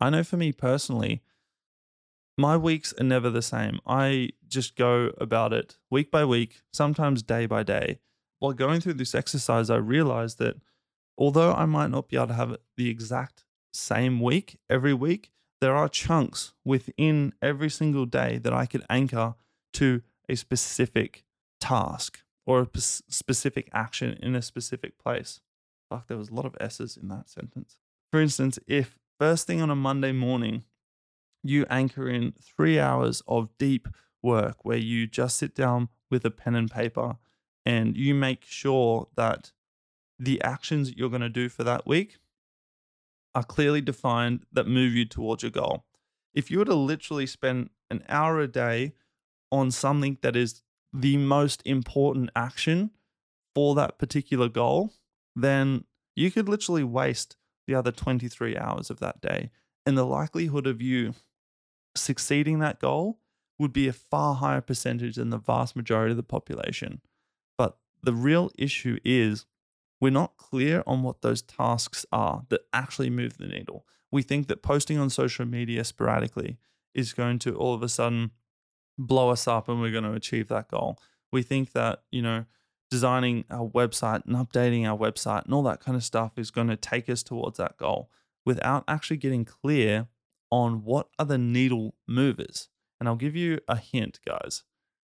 I 0.00 0.10
know 0.10 0.24
for 0.24 0.36
me 0.36 0.52
personally, 0.52 1.22
my 2.36 2.56
weeks 2.56 2.92
are 2.98 3.04
never 3.04 3.30
the 3.30 3.42
same. 3.42 3.78
I 3.86 4.30
just 4.48 4.76
go 4.76 5.12
about 5.18 5.52
it 5.52 5.78
week 5.90 6.10
by 6.10 6.24
week, 6.24 6.62
sometimes 6.72 7.22
day 7.22 7.46
by 7.46 7.62
day. 7.62 7.98
while 8.40 8.52
going 8.52 8.80
through 8.80 8.94
this 8.94 9.14
exercise, 9.14 9.70
I 9.70 9.76
realized 9.76 10.38
that 10.38 10.56
although 11.16 11.54
I 11.54 11.64
might 11.64 11.90
not 11.90 12.08
be 12.08 12.16
able 12.16 12.28
to 12.28 12.34
have 12.34 12.56
the 12.76 12.90
exact 12.90 13.44
same 13.72 14.20
week 14.20 14.58
every 14.68 14.92
week, 14.92 15.30
there 15.64 15.74
are 15.74 15.88
chunks 15.88 16.52
within 16.62 17.32
every 17.40 17.70
single 17.70 18.04
day 18.04 18.36
that 18.36 18.52
I 18.52 18.66
could 18.66 18.84
anchor 18.90 19.34
to 19.72 20.02
a 20.28 20.34
specific 20.34 21.24
task 21.58 22.20
or 22.44 22.60
a 22.60 22.68
specific 22.78 23.70
action 23.72 24.18
in 24.22 24.36
a 24.36 24.42
specific 24.42 24.98
place. 24.98 25.40
Fuck, 25.88 26.08
there 26.08 26.18
was 26.18 26.28
a 26.28 26.34
lot 26.34 26.44
of 26.44 26.54
S's 26.60 26.98
in 26.98 27.08
that 27.08 27.30
sentence. 27.30 27.78
For 28.12 28.20
instance, 28.20 28.58
if 28.66 28.98
first 29.18 29.46
thing 29.46 29.62
on 29.62 29.70
a 29.70 29.74
Monday 29.74 30.12
morning, 30.12 30.64
you 31.42 31.64
anchor 31.70 32.10
in 32.10 32.34
three 32.42 32.78
hours 32.78 33.22
of 33.26 33.48
deep 33.56 33.88
work 34.22 34.66
where 34.66 34.76
you 34.76 35.06
just 35.06 35.38
sit 35.38 35.54
down 35.54 35.88
with 36.10 36.26
a 36.26 36.30
pen 36.30 36.56
and 36.56 36.70
paper 36.70 37.16
and 37.64 37.96
you 37.96 38.14
make 38.14 38.44
sure 38.44 39.08
that 39.16 39.52
the 40.18 40.42
actions 40.42 40.94
you're 40.94 41.08
going 41.08 41.22
to 41.22 41.30
do 41.30 41.48
for 41.48 41.64
that 41.64 41.86
week 41.86 42.18
are 43.34 43.44
clearly 43.44 43.80
defined 43.80 44.44
that 44.52 44.66
move 44.66 44.94
you 44.94 45.04
towards 45.04 45.42
your 45.42 45.50
goal. 45.50 45.84
If 46.34 46.50
you 46.50 46.58
were 46.58 46.64
to 46.64 46.74
literally 46.74 47.26
spend 47.26 47.70
an 47.90 48.04
hour 48.08 48.40
a 48.40 48.48
day 48.48 48.92
on 49.50 49.70
something 49.70 50.18
that 50.22 50.36
is 50.36 50.62
the 50.92 51.16
most 51.16 51.62
important 51.64 52.30
action 52.34 52.90
for 53.54 53.74
that 53.74 53.98
particular 53.98 54.48
goal, 54.48 54.92
then 55.34 55.84
you 56.16 56.30
could 56.30 56.48
literally 56.48 56.84
waste 56.84 57.36
the 57.66 57.74
other 57.74 57.90
23 57.90 58.56
hours 58.56 58.90
of 58.90 59.00
that 59.00 59.20
day. 59.20 59.50
And 59.86 59.98
the 59.98 60.06
likelihood 60.06 60.66
of 60.66 60.80
you 60.80 61.14
succeeding 61.96 62.58
that 62.60 62.80
goal 62.80 63.18
would 63.58 63.72
be 63.72 63.88
a 63.88 63.92
far 63.92 64.34
higher 64.36 64.60
percentage 64.60 65.16
than 65.16 65.30
the 65.30 65.38
vast 65.38 65.76
majority 65.76 66.12
of 66.12 66.16
the 66.16 66.22
population. 66.22 67.00
But 67.56 67.78
the 68.02 68.12
real 68.12 68.50
issue 68.58 68.98
is 69.04 69.46
we're 70.04 70.10
not 70.10 70.36
clear 70.36 70.82
on 70.86 71.02
what 71.02 71.22
those 71.22 71.40
tasks 71.40 72.04
are 72.12 72.44
that 72.50 72.60
actually 72.74 73.08
move 73.08 73.38
the 73.38 73.46
needle. 73.46 73.86
We 74.12 74.20
think 74.20 74.48
that 74.48 74.62
posting 74.62 74.98
on 74.98 75.08
social 75.08 75.46
media 75.46 75.82
sporadically 75.82 76.58
is 76.92 77.14
going 77.14 77.38
to 77.38 77.56
all 77.56 77.72
of 77.72 77.82
a 77.82 77.88
sudden 77.88 78.32
blow 78.98 79.30
us 79.30 79.48
up 79.48 79.66
and 79.66 79.80
we're 79.80 79.92
going 79.92 80.04
to 80.04 80.12
achieve 80.12 80.48
that 80.48 80.68
goal. 80.68 80.98
We 81.32 81.40
think 81.40 81.72
that, 81.72 82.02
you 82.10 82.20
know, 82.20 82.44
designing 82.90 83.46
our 83.50 83.66
website 83.66 84.26
and 84.26 84.36
updating 84.36 84.86
our 84.86 84.98
website 84.98 85.46
and 85.46 85.54
all 85.54 85.62
that 85.62 85.80
kind 85.80 85.96
of 85.96 86.04
stuff 86.04 86.32
is 86.36 86.50
going 86.50 86.68
to 86.68 86.76
take 86.76 87.08
us 87.08 87.22
towards 87.22 87.56
that 87.56 87.78
goal 87.78 88.10
without 88.44 88.84
actually 88.86 89.16
getting 89.16 89.46
clear 89.46 90.08
on 90.50 90.84
what 90.84 91.08
are 91.18 91.24
the 91.24 91.38
needle 91.38 91.94
movers. 92.06 92.68
And 93.00 93.08
I'll 93.08 93.16
give 93.16 93.36
you 93.36 93.58
a 93.66 93.76
hint, 93.76 94.20
guys. 94.26 94.64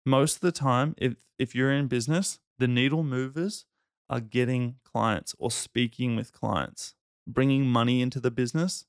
Most 0.06 0.36
of 0.36 0.41
the 0.41 0.52
time, 0.52 0.93
if, 1.00 1.15
if 1.39 1.56
you're 1.56 1.71
in 1.71 1.88
business, 1.88 2.38
the 2.60 2.67
needle 2.67 3.02
movers 3.02 3.65
are 4.10 4.20
getting 4.20 4.76
clients 4.84 5.36
or 5.38 5.52
speaking 5.52 6.15
with 6.15 6.32
clients, 6.32 6.96
bringing 7.28 7.65
money 7.65 8.02
into 8.02 8.20
the 8.20 8.32
business. 8.32 8.86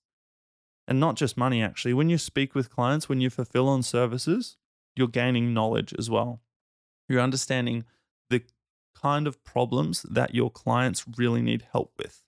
And 0.88 1.00
not 1.00 1.16
just 1.16 1.36
money, 1.36 1.62
actually. 1.62 1.94
When 1.94 2.08
you 2.08 2.16
speak 2.16 2.54
with 2.54 2.70
clients, 2.70 3.08
when 3.08 3.20
you 3.20 3.28
fulfill 3.28 3.68
on 3.68 3.82
services, 3.82 4.56
you're 4.94 5.08
gaining 5.08 5.52
knowledge 5.52 5.92
as 5.98 6.08
well. 6.08 6.42
You're 7.08 7.20
understanding 7.20 7.84
the 8.30 8.42
kind 8.94 9.26
of 9.26 9.42
problems 9.42 10.02
that 10.02 10.32
your 10.32 10.48
clients 10.48 11.04
really 11.16 11.42
need 11.42 11.66
help 11.72 11.92
with. 11.98 12.22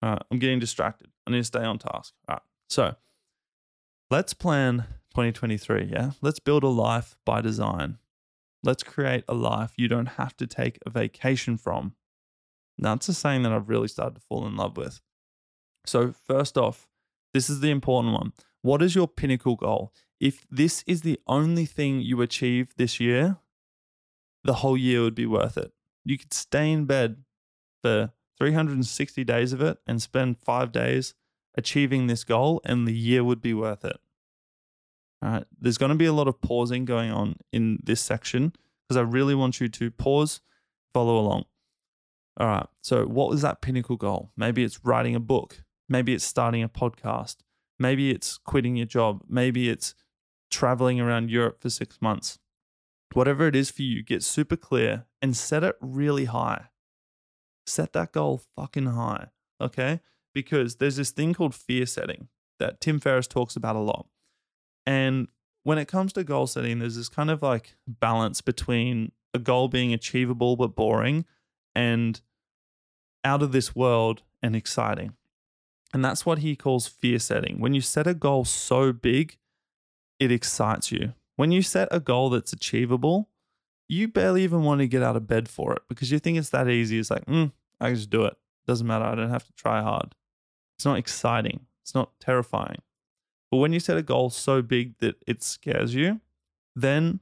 I'm 0.00 0.38
getting 0.38 0.60
distracted. 0.60 1.10
I 1.26 1.32
need 1.32 1.38
to 1.38 1.44
stay 1.44 1.64
on 1.64 1.80
task. 1.80 2.14
All 2.28 2.34
right. 2.36 2.42
So 2.68 2.94
let's 4.10 4.32
plan 4.32 4.84
2023. 5.10 5.90
Yeah. 5.92 6.12
Let's 6.20 6.38
build 6.38 6.62
a 6.62 6.68
life 6.68 7.16
by 7.24 7.40
design. 7.40 7.98
Let's 8.62 8.84
create 8.84 9.24
a 9.26 9.34
life 9.34 9.72
you 9.76 9.88
don't 9.88 10.06
have 10.06 10.36
to 10.36 10.46
take 10.46 10.78
a 10.86 10.90
vacation 10.90 11.56
from. 11.56 11.96
It's 12.84 13.08
a 13.08 13.14
saying 13.14 13.42
that 13.42 13.52
I've 13.52 13.68
really 13.68 13.88
started 13.88 14.16
to 14.16 14.20
fall 14.20 14.46
in 14.46 14.56
love 14.56 14.76
with. 14.76 15.00
So, 15.86 16.12
first 16.12 16.56
off, 16.58 16.88
this 17.34 17.48
is 17.48 17.60
the 17.60 17.70
important 17.70 18.14
one. 18.14 18.32
What 18.62 18.82
is 18.82 18.94
your 18.94 19.08
pinnacle 19.08 19.56
goal? 19.56 19.92
If 20.20 20.46
this 20.50 20.84
is 20.86 21.02
the 21.02 21.18
only 21.26 21.64
thing 21.64 22.00
you 22.00 22.22
achieve 22.22 22.74
this 22.76 23.00
year, 23.00 23.38
the 24.44 24.54
whole 24.54 24.76
year 24.76 25.02
would 25.02 25.14
be 25.14 25.26
worth 25.26 25.56
it. 25.56 25.72
You 26.04 26.18
could 26.18 26.34
stay 26.34 26.70
in 26.70 26.84
bed 26.84 27.24
for 27.82 28.12
360 28.38 29.24
days 29.24 29.52
of 29.52 29.60
it 29.60 29.78
and 29.86 30.00
spend 30.00 30.38
five 30.38 30.72
days 30.72 31.14
achieving 31.56 32.06
this 32.06 32.24
goal, 32.24 32.60
and 32.64 32.86
the 32.86 32.94
year 32.94 33.22
would 33.22 33.42
be 33.42 33.54
worth 33.54 33.84
it. 33.84 33.98
All 35.22 35.30
right. 35.30 35.44
There's 35.60 35.78
going 35.78 35.90
to 35.90 35.96
be 35.96 36.06
a 36.06 36.12
lot 36.12 36.28
of 36.28 36.40
pausing 36.40 36.84
going 36.84 37.10
on 37.10 37.36
in 37.52 37.78
this 37.82 38.00
section 38.00 38.52
because 38.88 38.96
I 38.96 39.02
really 39.02 39.34
want 39.34 39.60
you 39.60 39.68
to 39.68 39.90
pause, 39.90 40.40
follow 40.92 41.18
along. 41.18 41.44
All 42.38 42.46
right. 42.46 42.66
So, 42.80 43.06
what 43.06 43.28
was 43.28 43.42
that 43.42 43.60
pinnacle 43.60 43.96
goal? 43.96 44.32
Maybe 44.36 44.64
it's 44.64 44.84
writing 44.84 45.14
a 45.14 45.20
book. 45.20 45.64
Maybe 45.88 46.14
it's 46.14 46.24
starting 46.24 46.62
a 46.62 46.68
podcast. 46.68 47.36
Maybe 47.78 48.10
it's 48.10 48.38
quitting 48.38 48.76
your 48.76 48.86
job. 48.86 49.22
Maybe 49.28 49.68
it's 49.68 49.94
traveling 50.50 51.00
around 51.00 51.30
Europe 51.30 51.60
for 51.60 51.70
six 51.70 52.00
months. 52.00 52.38
Whatever 53.12 53.46
it 53.46 53.56
is 53.56 53.70
for 53.70 53.82
you, 53.82 54.02
get 54.02 54.22
super 54.22 54.56
clear 54.56 55.06
and 55.20 55.36
set 55.36 55.64
it 55.64 55.76
really 55.80 56.26
high. 56.26 56.68
Set 57.66 57.92
that 57.92 58.12
goal 58.12 58.42
fucking 58.56 58.86
high. 58.86 59.28
Okay. 59.60 60.00
Because 60.34 60.76
there's 60.76 60.96
this 60.96 61.10
thing 61.10 61.34
called 61.34 61.54
fear 61.54 61.84
setting 61.84 62.28
that 62.58 62.80
Tim 62.80 63.00
Ferriss 63.00 63.26
talks 63.26 63.56
about 63.56 63.76
a 63.76 63.80
lot. 63.80 64.06
And 64.86 65.28
when 65.64 65.78
it 65.78 65.88
comes 65.88 66.12
to 66.14 66.24
goal 66.24 66.46
setting, 66.46 66.78
there's 66.78 66.96
this 66.96 67.08
kind 67.08 67.30
of 67.30 67.42
like 67.42 67.76
balance 67.86 68.40
between 68.40 69.12
a 69.34 69.38
goal 69.38 69.68
being 69.68 69.92
achievable 69.92 70.56
but 70.56 70.74
boring 70.74 71.24
and 71.74 72.20
out 73.24 73.42
of 73.42 73.52
this 73.52 73.74
world 73.74 74.22
and 74.42 74.56
exciting. 74.56 75.14
And 75.94 76.04
that's 76.04 76.24
what 76.24 76.38
he 76.38 76.56
calls 76.56 76.86
fear 76.86 77.18
setting. 77.18 77.60
When 77.60 77.74
you 77.74 77.80
set 77.80 78.06
a 78.06 78.14
goal 78.14 78.44
so 78.44 78.92
big, 78.92 79.36
it 80.18 80.32
excites 80.32 80.90
you. 80.90 81.14
When 81.36 81.52
you 81.52 81.62
set 81.62 81.88
a 81.90 82.00
goal 82.00 82.30
that's 82.30 82.52
achievable, 82.52 83.28
you 83.88 84.08
barely 84.08 84.42
even 84.42 84.62
want 84.62 84.80
to 84.80 84.86
get 84.86 85.02
out 85.02 85.16
of 85.16 85.26
bed 85.26 85.48
for 85.48 85.74
it 85.74 85.82
because 85.88 86.10
you 86.10 86.18
think 86.18 86.38
it's 86.38 86.50
that 86.50 86.68
easy. 86.68 86.98
It's 86.98 87.10
like, 87.10 87.26
mm, 87.26 87.52
I 87.80 87.88
can 87.88 87.96
just 87.96 88.10
do 88.10 88.24
it. 88.24 88.36
Doesn't 88.66 88.86
matter. 88.86 89.04
I 89.04 89.14
don't 89.14 89.30
have 89.30 89.44
to 89.44 89.52
try 89.52 89.82
hard. 89.82 90.14
It's 90.76 90.84
not 90.84 90.98
exciting. 90.98 91.66
It's 91.82 91.94
not 91.94 92.18
terrifying. 92.20 92.80
But 93.50 93.58
when 93.58 93.72
you 93.72 93.80
set 93.80 93.98
a 93.98 94.02
goal 94.02 94.30
so 94.30 94.62
big 94.62 94.98
that 94.98 95.16
it 95.26 95.42
scares 95.42 95.94
you, 95.94 96.20
then 96.74 97.20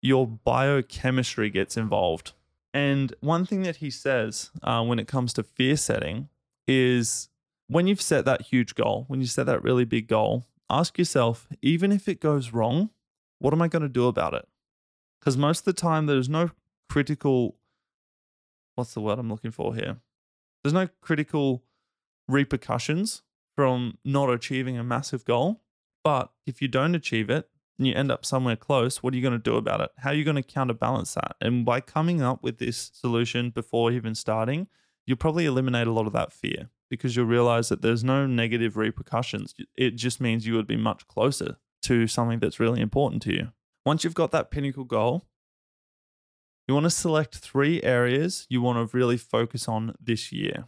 your 0.00 0.26
biochemistry 0.26 1.50
gets 1.50 1.76
involved. 1.76 2.32
And 2.72 3.14
one 3.20 3.46
thing 3.46 3.62
that 3.62 3.76
he 3.76 3.90
says 3.90 4.50
uh, 4.62 4.84
when 4.84 4.98
it 4.98 5.08
comes 5.08 5.32
to 5.34 5.42
fear 5.42 5.76
setting 5.76 6.28
is 6.68 7.28
when 7.68 7.86
you've 7.86 8.02
set 8.02 8.24
that 8.24 8.42
huge 8.42 8.74
goal, 8.74 9.04
when 9.08 9.20
you 9.20 9.26
set 9.26 9.46
that 9.46 9.62
really 9.62 9.84
big 9.84 10.06
goal, 10.06 10.46
ask 10.68 10.98
yourself, 10.98 11.48
even 11.62 11.90
if 11.90 12.08
it 12.08 12.20
goes 12.20 12.52
wrong, 12.52 12.90
what 13.38 13.52
am 13.52 13.62
I 13.62 13.68
going 13.68 13.82
to 13.82 13.88
do 13.88 14.06
about 14.06 14.34
it? 14.34 14.46
Because 15.20 15.36
most 15.36 15.60
of 15.60 15.64
the 15.64 15.72
time, 15.72 16.06
there's 16.06 16.28
no 16.28 16.50
critical, 16.88 17.56
what's 18.74 18.94
the 18.94 19.00
word 19.00 19.18
I'm 19.18 19.28
looking 19.28 19.50
for 19.50 19.74
here? 19.74 19.98
There's 20.62 20.72
no 20.72 20.88
critical 21.00 21.62
repercussions 22.28 23.22
from 23.56 23.98
not 24.04 24.30
achieving 24.30 24.78
a 24.78 24.84
massive 24.84 25.24
goal. 25.24 25.60
But 26.02 26.30
if 26.46 26.62
you 26.62 26.68
don't 26.68 26.94
achieve 26.94 27.28
it, 27.28 27.48
and 27.80 27.86
you 27.86 27.94
end 27.94 28.12
up 28.12 28.26
somewhere 28.26 28.56
close, 28.56 29.02
what 29.02 29.14
are 29.14 29.16
you 29.16 29.22
going 29.22 29.32
to 29.32 29.38
do 29.38 29.56
about 29.56 29.80
it? 29.80 29.90
How 29.96 30.10
are 30.10 30.14
you 30.14 30.22
going 30.22 30.36
to 30.36 30.42
counterbalance 30.42 31.14
that? 31.14 31.34
And 31.40 31.64
by 31.64 31.80
coming 31.80 32.20
up 32.20 32.42
with 32.42 32.58
this 32.58 32.90
solution 32.92 33.48
before 33.48 33.90
even 33.90 34.14
starting, 34.14 34.66
you'll 35.06 35.16
probably 35.16 35.46
eliminate 35.46 35.86
a 35.86 35.92
lot 35.92 36.06
of 36.06 36.12
that 36.12 36.30
fear 36.30 36.68
because 36.90 37.16
you'll 37.16 37.24
realize 37.24 37.70
that 37.70 37.80
there's 37.80 38.04
no 38.04 38.26
negative 38.26 38.76
repercussions. 38.76 39.54
It 39.78 39.96
just 39.96 40.20
means 40.20 40.46
you 40.46 40.56
would 40.56 40.66
be 40.66 40.76
much 40.76 41.08
closer 41.08 41.56
to 41.84 42.06
something 42.06 42.38
that's 42.38 42.60
really 42.60 42.82
important 42.82 43.22
to 43.22 43.32
you. 43.32 43.48
Once 43.86 44.04
you've 44.04 44.12
got 44.12 44.30
that 44.32 44.50
pinnacle 44.50 44.84
goal, 44.84 45.24
you 46.68 46.74
want 46.74 46.84
to 46.84 46.90
select 46.90 47.36
three 47.36 47.82
areas 47.82 48.46
you 48.50 48.60
want 48.60 48.76
to 48.76 48.94
really 48.94 49.16
focus 49.16 49.66
on 49.68 49.94
this 49.98 50.32
year. 50.32 50.64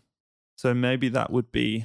So 0.57 0.73
maybe 0.73 1.11
that 1.11 1.31
would 1.31 1.53
be 1.53 1.85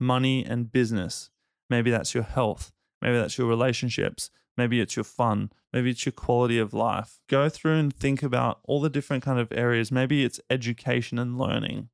money 0.00 0.46
and 0.46 0.72
business. 0.72 1.28
Maybe 1.68 1.90
that's 1.90 2.14
your 2.14 2.24
health. 2.24 2.72
Maybe 3.02 3.18
that's 3.18 3.36
your 3.36 3.48
relationships. 3.48 4.30
Maybe 4.56 4.80
it's 4.80 4.96
your 4.96 5.04
fun. 5.04 5.50
Maybe 5.72 5.90
it's 5.90 6.04
your 6.04 6.12
quality 6.12 6.58
of 6.58 6.74
life. 6.74 7.20
Go 7.28 7.48
through 7.48 7.78
and 7.78 7.94
think 7.94 8.22
about 8.22 8.60
all 8.64 8.80
the 8.80 8.90
different 8.90 9.22
kind 9.22 9.38
of 9.38 9.52
areas. 9.52 9.90
Maybe 9.90 10.24
it's 10.24 10.40
education 10.50 11.18
and 11.18 11.38
learning. 11.38 11.88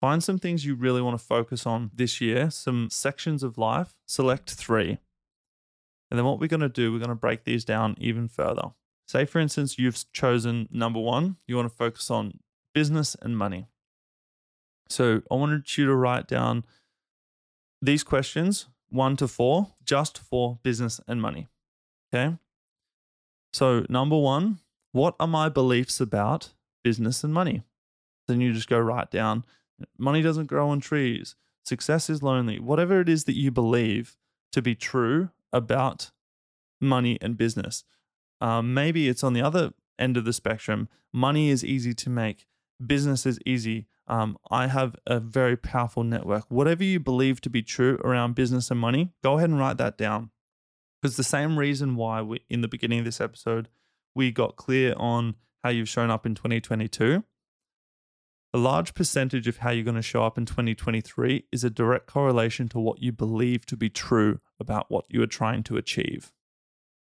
Find 0.00 0.22
some 0.22 0.38
things 0.38 0.64
you 0.64 0.76
really 0.76 1.02
want 1.02 1.18
to 1.18 1.24
focus 1.24 1.66
on 1.66 1.90
this 1.92 2.20
year, 2.20 2.50
some 2.50 2.88
sections 2.90 3.42
of 3.42 3.58
life. 3.58 3.94
Select 4.06 4.50
three. 4.50 4.98
And 6.10 6.18
then 6.18 6.24
what 6.24 6.38
we're 6.38 6.46
going 6.46 6.60
to 6.60 6.68
do, 6.68 6.92
we're 6.92 7.00
going 7.00 7.08
to 7.08 7.16
break 7.16 7.44
these 7.44 7.64
down 7.64 7.96
even 7.98 8.28
further. 8.28 8.70
Say, 9.06 9.24
for 9.24 9.40
instance, 9.40 9.78
you've 9.78 10.04
chosen 10.12 10.68
number 10.70 11.00
one, 11.00 11.36
you 11.46 11.56
want 11.56 11.70
to 11.70 11.76
focus 11.76 12.10
on 12.10 12.38
business 12.74 13.16
and 13.20 13.36
money. 13.36 13.66
So 14.88 15.22
I 15.30 15.34
wanted 15.34 15.76
you 15.76 15.86
to 15.86 15.94
write 15.94 16.28
down 16.28 16.64
these 17.82 18.04
questions 18.04 18.66
one 18.90 19.16
to 19.16 19.28
four, 19.28 19.68
just 19.84 20.18
for 20.18 20.58
business 20.62 21.00
and 21.06 21.20
money. 21.20 21.48
Okay. 22.12 22.36
So, 23.52 23.84
number 23.88 24.16
one, 24.16 24.58
what 24.92 25.14
are 25.20 25.26
my 25.26 25.48
beliefs 25.48 26.00
about 26.00 26.50
business 26.82 27.22
and 27.24 27.34
money. 27.34 27.62
Then 28.26 28.40
you 28.40 28.52
just 28.52 28.68
go 28.68 28.78
right 28.78 29.10
down 29.10 29.44
money 29.96 30.22
doesn't 30.22 30.46
grow 30.46 30.68
on 30.70 30.80
trees, 30.80 31.36
success 31.64 32.10
is 32.10 32.22
lonely, 32.22 32.58
whatever 32.58 33.00
it 33.00 33.08
is 33.08 33.24
that 33.24 33.36
you 33.36 33.50
believe 33.50 34.16
to 34.52 34.62
be 34.62 34.74
true 34.74 35.30
about 35.52 36.10
money 36.80 37.18
and 37.20 37.36
business. 37.36 37.84
Um, 38.40 38.74
maybe 38.74 39.08
it's 39.08 39.22
on 39.22 39.34
the 39.34 39.42
other 39.42 39.72
end 39.98 40.16
of 40.16 40.24
the 40.24 40.32
spectrum. 40.32 40.88
Money 41.12 41.48
is 41.48 41.64
easy 41.64 41.94
to 41.94 42.10
make, 42.10 42.46
business 42.84 43.26
is 43.26 43.38
easy. 43.44 43.86
Um, 44.08 44.38
I 44.50 44.66
have 44.68 44.96
a 45.06 45.20
very 45.20 45.56
powerful 45.56 46.02
network. 46.02 46.44
Whatever 46.48 46.82
you 46.82 46.98
believe 46.98 47.40
to 47.42 47.50
be 47.50 47.62
true 47.62 48.00
around 48.02 48.34
business 48.34 48.70
and 48.70 48.80
money, 48.80 49.12
go 49.22 49.36
ahead 49.36 49.50
and 49.50 49.58
write 49.58 49.76
that 49.78 49.98
down. 49.98 50.30
Because 51.00 51.16
the 51.16 51.24
same 51.24 51.58
reason 51.58 51.94
why 51.94 52.22
we, 52.22 52.40
in 52.48 52.62
the 52.62 52.68
beginning 52.68 53.00
of 53.00 53.04
this 53.04 53.20
episode, 53.20 53.68
we 54.14 54.32
got 54.32 54.56
clear 54.56 54.94
on 54.96 55.36
how 55.62 55.70
you've 55.70 55.88
shown 55.88 56.10
up 56.10 56.26
in 56.26 56.34
2022 56.34 57.22
a 58.54 58.58
large 58.58 58.94
percentage 58.94 59.46
of 59.46 59.58
how 59.58 59.70
you're 59.70 59.84
going 59.84 59.94
to 59.94 60.02
show 60.02 60.24
up 60.24 60.38
in 60.38 60.46
2023 60.46 61.44
is 61.52 61.64
a 61.64 61.70
direct 61.70 62.06
correlation 62.06 62.68
to 62.68 62.78
what 62.78 63.02
you 63.02 63.12
believe 63.12 63.66
to 63.66 63.76
be 63.76 63.90
true 63.90 64.40
about 64.58 64.90
what 64.90 65.04
you 65.08 65.22
are 65.22 65.26
trying 65.26 65.62
to 65.64 65.76
achieve. 65.76 66.32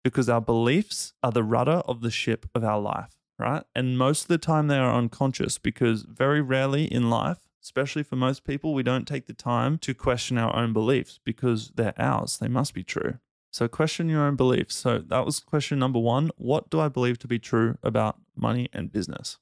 Because 0.03 0.29
our 0.29 0.41
beliefs 0.41 1.13
are 1.21 1.31
the 1.31 1.43
rudder 1.43 1.81
of 1.85 2.01
the 2.01 2.11
ship 2.11 2.45
of 2.55 2.63
our 2.63 2.79
life, 2.79 3.17
right? 3.43 3.63
And 3.75 3.97
most 3.97 4.23
of 4.23 4.27
the 4.29 4.37
time 4.37 4.67
they 4.67 4.77
are 4.77 4.93
unconscious 4.93 5.57
because 5.57 6.03
very 6.03 6.41
rarely 6.41 6.85
in 6.85 7.09
life, 7.09 7.39
especially 7.61 8.03
for 8.03 8.15
most 8.15 8.43
people, 8.43 8.73
we 8.73 8.83
don't 8.83 9.07
take 9.07 9.27
the 9.27 9.33
time 9.33 9.77
to 9.79 9.93
question 9.93 10.37
our 10.37 10.55
own 10.55 10.73
beliefs 10.73 11.19
because 11.23 11.71
they're 11.75 11.93
ours. 11.97 12.37
They 12.37 12.47
must 12.47 12.73
be 12.73 12.83
true. 12.83 13.19
So 13.51 13.67
question 13.67 14.09
your 14.09 14.23
own 14.23 14.35
beliefs. 14.35 14.75
So 14.75 14.97
that 14.99 15.25
was 15.25 15.39
question 15.39 15.77
number 15.77 15.99
one. 15.99 16.31
What 16.37 16.69
do 16.69 16.79
I 16.79 16.87
believe 16.87 17.19
to 17.19 17.27
be 17.27 17.37
true 17.37 17.77
about 17.83 18.17
money 18.35 18.69
and 18.73 18.91
business? 18.91 19.37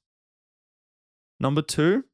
Number 1.40 1.62
two, 1.62 2.04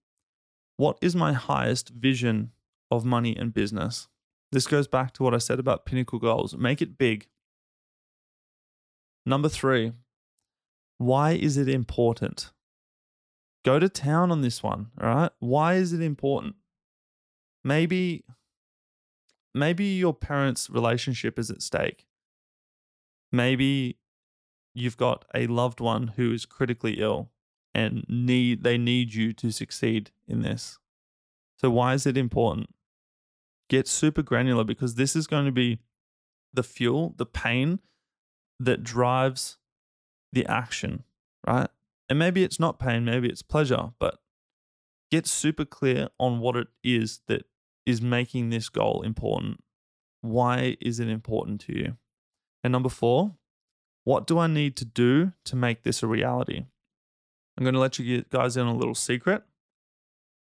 what 0.76 0.98
is 1.02 1.16
my 1.16 1.32
highest 1.32 1.88
vision 1.88 2.52
of 2.90 3.04
money 3.04 3.34
and 3.36 3.52
business? 3.52 4.08
This 4.52 4.66
goes 4.66 4.86
back 4.86 5.12
to 5.14 5.22
what 5.22 5.34
I 5.34 5.38
said 5.38 5.58
about 5.58 5.84
pinnacle 5.84 6.18
goals. 6.18 6.56
Make 6.56 6.80
it 6.80 6.96
big. 6.96 7.26
Number 9.26 9.48
three, 9.48 9.92
why 10.98 11.32
is 11.32 11.56
it 11.56 11.68
important? 11.68 12.52
Go 13.64 13.78
to 13.78 13.88
town 13.88 14.30
on 14.30 14.42
this 14.42 14.62
one, 14.62 14.90
all 15.00 15.08
right? 15.08 15.30
Why 15.38 15.74
is 15.74 15.92
it 15.92 16.02
important? 16.02 16.56
Maybe 17.64 18.24
maybe 19.54 19.84
your 19.84 20.14
parents' 20.14 20.70
relationship 20.70 21.38
is 21.38 21.50
at 21.50 21.62
stake. 21.62 22.06
Maybe 23.32 23.98
you've 24.74 24.96
got 24.96 25.24
a 25.34 25.46
loved 25.46 25.80
one 25.80 26.08
who 26.16 26.32
is 26.32 26.46
critically 26.46 26.94
ill 27.00 27.30
and 27.74 28.04
need 28.08 28.62
they 28.62 28.78
need 28.78 29.14
you 29.14 29.32
to 29.34 29.50
succeed 29.50 30.10
in 30.26 30.42
this. 30.42 30.78
So 31.58 31.70
why 31.70 31.94
is 31.94 32.06
it 32.06 32.16
important? 32.16 32.70
Get 33.68 33.86
super 33.86 34.22
granular 34.22 34.64
because 34.64 34.94
this 34.94 35.14
is 35.14 35.26
going 35.26 35.46
to 35.46 35.52
be 35.52 35.80
the 36.54 36.62
fuel, 36.62 37.14
the 37.18 37.26
pain 37.26 37.80
that 38.58 38.82
drives 38.82 39.57
the 40.32 40.46
action, 40.46 41.04
right? 41.46 41.68
And 42.08 42.18
maybe 42.18 42.42
it's 42.42 42.60
not 42.60 42.78
pain, 42.78 43.04
maybe 43.04 43.28
it's 43.28 43.42
pleasure, 43.42 43.90
but 43.98 44.18
get 45.10 45.26
super 45.26 45.64
clear 45.64 46.08
on 46.18 46.40
what 46.40 46.56
it 46.56 46.68
is 46.82 47.20
that 47.28 47.44
is 47.86 48.02
making 48.02 48.50
this 48.50 48.68
goal 48.68 49.02
important. 49.02 49.62
Why 50.20 50.76
is 50.80 51.00
it 51.00 51.08
important 51.08 51.60
to 51.62 51.76
you? 51.76 51.96
And 52.62 52.72
number 52.72 52.88
four, 52.88 53.36
what 54.04 54.26
do 54.26 54.38
I 54.38 54.46
need 54.46 54.76
to 54.76 54.84
do 54.84 55.32
to 55.44 55.56
make 55.56 55.82
this 55.82 56.02
a 56.02 56.06
reality? 56.06 56.64
I'm 57.56 57.64
going 57.64 57.74
to 57.74 57.80
let 57.80 57.98
you 57.98 58.24
guys 58.30 58.56
in 58.56 58.66
a 58.66 58.74
little 58.74 58.94
secret. 58.94 59.42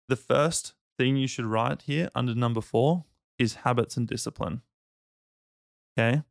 The 0.08 0.16
first 0.16 0.74
thing 0.98 1.16
you 1.16 1.28
should 1.28 1.46
write 1.46 1.84
here 1.84 2.10
under 2.14 2.36
number 2.36 2.62
four 2.62 3.06
is 3.38 3.56
habits 3.56 3.96
and 3.96 4.08
discipline. 4.08 4.62
Okay. 5.98 6.24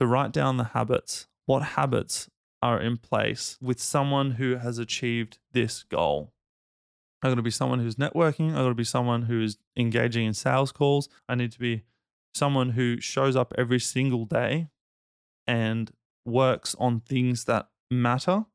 So 0.00 0.06
write 0.06 0.32
down 0.32 0.56
the 0.56 0.64
habits. 0.64 1.26
What 1.46 1.62
habits 1.62 2.30
are 2.64 2.80
in 2.80 2.96
place 2.96 3.58
with 3.60 3.80
someone 3.80 4.32
who 4.32 4.56
has 4.56 4.78
achieved 4.78 5.38
this 5.52 5.84
goal? 5.84 6.32
I'm 7.22 7.28
going 7.28 7.36
to 7.36 7.42
be 7.42 7.50
someone 7.50 7.78
who's 7.78 7.96
networking. 7.96 8.48
I'm 8.48 8.56
going 8.56 8.68
to 8.70 8.74
be 8.74 8.84
someone 8.84 9.22
who 9.22 9.42
is 9.42 9.58
engaging 9.76 10.26
in 10.26 10.34
sales 10.34 10.72
calls. 10.72 11.08
I 11.28 11.36
need 11.36 11.52
to 11.52 11.58
be 11.58 11.84
someone 12.34 12.70
who 12.70 13.00
shows 13.00 13.36
up 13.36 13.54
every 13.56 13.80
single 13.80 14.24
day 14.24 14.68
and 15.46 15.90
works 16.26 16.74
on 16.78 17.00
things 17.00 17.44
that 17.44 17.68
matter 17.90 18.46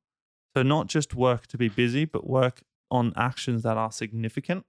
so, 0.55 0.63
not 0.63 0.87
just 0.87 1.15
work 1.15 1.47
to 1.47 1.57
be 1.57 1.69
busy, 1.69 2.05
but 2.05 2.27
work 2.27 2.63
on 2.89 3.13
actions 3.15 3.63
that 3.63 3.77
are 3.77 3.91
significant. 3.91 4.65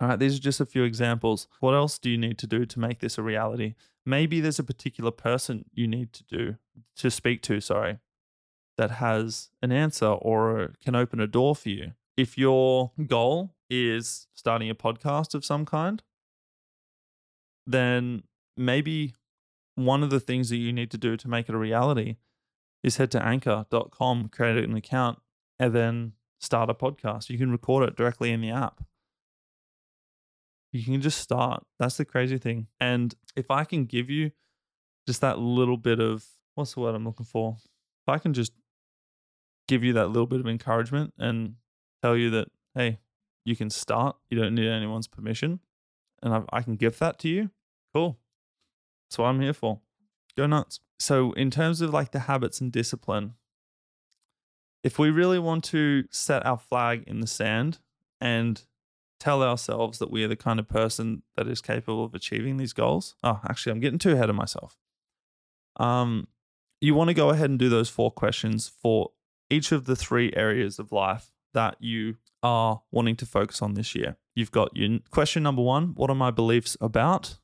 All 0.00 0.08
right, 0.08 0.18
these 0.18 0.36
are 0.36 0.40
just 0.40 0.60
a 0.60 0.66
few 0.66 0.82
examples. 0.82 1.46
What 1.60 1.74
else 1.74 1.98
do 1.98 2.10
you 2.10 2.18
need 2.18 2.38
to 2.38 2.46
do 2.46 2.66
to 2.66 2.80
make 2.80 2.98
this 2.98 3.18
a 3.18 3.22
reality? 3.22 3.74
Maybe 4.04 4.40
there's 4.40 4.58
a 4.58 4.64
particular 4.64 5.12
person 5.12 5.64
you 5.72 5.86
need 5.86 6.12
to 6.14 6.24
do 6.24 6.56
to 6.96 7.10
speak 7.10 7.42
to, 7.42 7.60
sorry, 7.60 7.98
that 8.82 8.96
has 8.96 9.48
an 9.62 9.70
answer 9.70 10.06
or 10.06 10.72
can 10.84 10.96
open 10.96 11.20
a 11.20 11.26
door 11.28 11.54
for 11.54 11.68
you. 11.68 11.92
If 12.16 12.36
your 12.36 12.90
goal 13.06 13.54
is 13.70 14.26
starting 14.34 14.68
a 14.68 14.74
podcast 14.74 15.34
of 15.34 15.44
some 15.44 15.64
kind, 15.64 16.02
then 17.64 18.24
maybe 18.56 19.14
one 19.76 20.02
of 20.02 20.10
the 20.10 20.18
things 20.18 20.48
that 20.48 20.56
you 20.56 20.72
need 20.72 20.90
to 20.90 20.98
do 20.98 21.16
to 21.16 21.28
make 21.28 21.48
it 21.48 21.54
a 21.54 21.58
reality 21.58 22.16
is 22.82 22.96
head 22.96 23.12
to 23.12 23.24
anchor.com, 23.24 24.28
create 24.30 24.64
an 24.64 24.74
account, 24.74 25.20
and 25.60 25.72
then 25.72 26.12
start 26.40 26.68
a 26.68 26.74
podcast. 26.74 27.30
You 27.30 27.38
can 27.38 27.52
record 27.52 27.88
it 27.88 27.96
directly 27.96 28.32
in 28.32 28.40
the 28.40 28.50
app. 28.50 28.82
You 30.72 30.82
can 30.82 31.00
just 31.00 31.20
start. 31.20 31.62
That's 31.78 31.98
the 31.98 32.04
crazy 32.04 32.38
thing. 32.38 32.66
And 32.80 33.14
if 33.36 33.48
I 33.48 33.62
can 33.62 33.84
give 33.84 34.10
you 34.10 34.32
just 35.06 35.20
that 35.20 35.38
little 35.38 35.76
bit 35.76 36.00
of 36.00 36.24
what's 36.56 36.74
the 36.74 36.80
word 36.80 36.96
I'm 36.96 37.04
looking 37.04 37.26
for? 37.26 37.58
If 37.60 38.08
I 38.08 38.18
can 38.18 38.32
just 38.32 38.52
give 39.72 39.84
you 39.84 39.92
that 39.94 40.08
little 40.08 40.26
bit 40.26 40.40
of 40.40 40.46
encouragement 40.46 41.14
and 41.18 41.54
tell 42.02 42.16
you 42.16 42.30
that, 42.30 42.48
hey, 42.74 42.98
you 43.44 43.56
can 43.56 43.70
start, 43.70 44.16
you 44.30 44.38
don't 44.38 44.54
need 44.54 44.68
anyone's 44.68 45.08
permission, 45.08 45.60
and 46.22 46.34
I, 46.34 46.42
I 46.52 46.62
can 46.62 46.76
give 46.76 46.98
that 46.98 47.18
to 47.20 47.28
you, 47.28 47.50
cool. 47.92 48.18
That's 49.08 49.18
what 49.18 49.26
I'm 49.26 49.40
here 49.40 49.52
for. 49.52 49.80
Go 50.36 50.46
nuts 50.46 50.80
so 51.02 51.32
in 51.32 51.50
terms 51.50 51.80
of 51.80 51.92
like 51.92 52.12
the 52.12 52.20
habits 52.20 52.60
and 52.60 52.70
discipline 52.70 53.34
if 54.84 54.98
we 54.98 55.10
really 55.10 55.38
want 55.38 55.64
to 55.64 56.04
set 56.10 56.46
our 56.46 56.58
flag 56.58 57.02
in 57.06 57.20
the 57.20 57.26
sand 57.26 57.78
and 58.20 58.62
tell 59.18 59.42
ourselves 59.42 59.98
that 59.98 60.10
we 60.10 60.24
are 60.24 60.28
the 60.28 60.36
kind 60.36 60.58
of 60.60 60.68
person 60.68 61.22
that 61.36 61.48
is 61.48 61.60
capable 61.60 62.04
of 62.04 62.14
achieving 62.14 62.56
these 62.56 62.72
goals 62.72 63.16
oh 63.24 63.40
actually 63.48 63.72
i'm 63.72 63.80
getting 63.80 63.98
too 63.98 64.12
ahead 64.12 64.30
of 64.30 64.36
myself 64.36 64.78
um 65.76 66.28
you 66.80 66.94
want 66.94 67.08
to 67.08 67.14
go 67.14 67.30
ahead 67.30 67.50
and 67.50 67.58
do 67.58 67.68
those 67.68 67.88
four 67.88 68.10
questions 68.10 68.68
for 68.68 69.10
each 69.52 69.72
of 69.72 69.84
the 69.86 69.96
three 69.96 70.32
areas 70.34 70.78
of 70.78 70.92
life 70.92 71.30
that 71.54 71.76
you 71.80 72.16
are 72.42 72.82
wanting 72.90 73.16
to 73.16 73.26
focus 73.26 73.62
on 73.62 73.74
this 73.74 73.94
year 73.94 74.16
you've 74.34 74.50
got 74.50 74.76
your 74.76 74.98
question 75.10 75.42
number 75.42 75.62
one 75.62 75.94
what 75.94 76.10
are 76.10 76.16
my 76.16 76.30
beliefs 76.30 76.76
about 76.80 77.38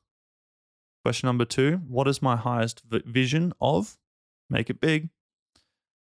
Question 1.03 1.27
number 1.27 1.45
two 1.45 1.81
What 1.87 2.07
is 2.07 2.21
my 2.21 2.35
highest 2.35 2.83
vision 2.85 3.53
of? 3.61 3.97
Make 4.49 4.69
it 4.69 4.81
big. 4.81 5.09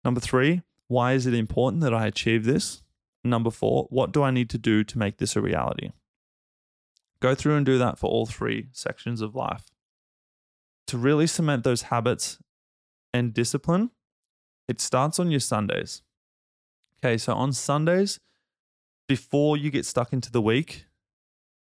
Number 0.04 0.20
three 0.20 0.62
Why 0.88 1.14
is 1.14 1.26
it 1.26 1.34
important 1.34 1.84
that 1.84 1.94
I 1.94 2.08
achieve 2.08 2.44
this? 2.44 2.82
Number 3.24 3.52
four 3.52 3.88
What 3.90 4.12
do 4.12 4.24
I 4.24 4.32
need 4.32 4.50
to 4.50 4.58
do 4.58 4.84
to 4.84 4.98
make 4.98 5.18
this 5.18 5.36
a 5.36 5.42
reality? 5.42 5.92
Go 7.22 7.36
through 7.36 7.56
and 7.56 7.66
do 7.66 7.78
that 7.78 8.00
for 8.00 8.10
all 8.10 8.26
three 8.26 8.70
sections 8.72 9.22
of 9.22 9.36
life. 9.36 9.66
To 10.88 10.98
really 10.98 11.28
cement 11.28 11.64
those 11.64 11.84
habits 11.84 12.40
and 13.14 13.34
discipline, 13.34 13.92
it 14.70 14.80
starts 14.80 15.20
on 15.20 15.32
your 15.32 15.40
Sundays. 15.40 16.04
Okay, 17.04 17.18
so 17.18 17.34
on 17.34 17.52
Sundays, 17.52 18.20
before 19.08 19.58
you 19.58 19.72
get 19.72 19.86
stuck 19.86 20.14
into 20.14 20.32
the 20.32 20.42
week, 20.42 20.86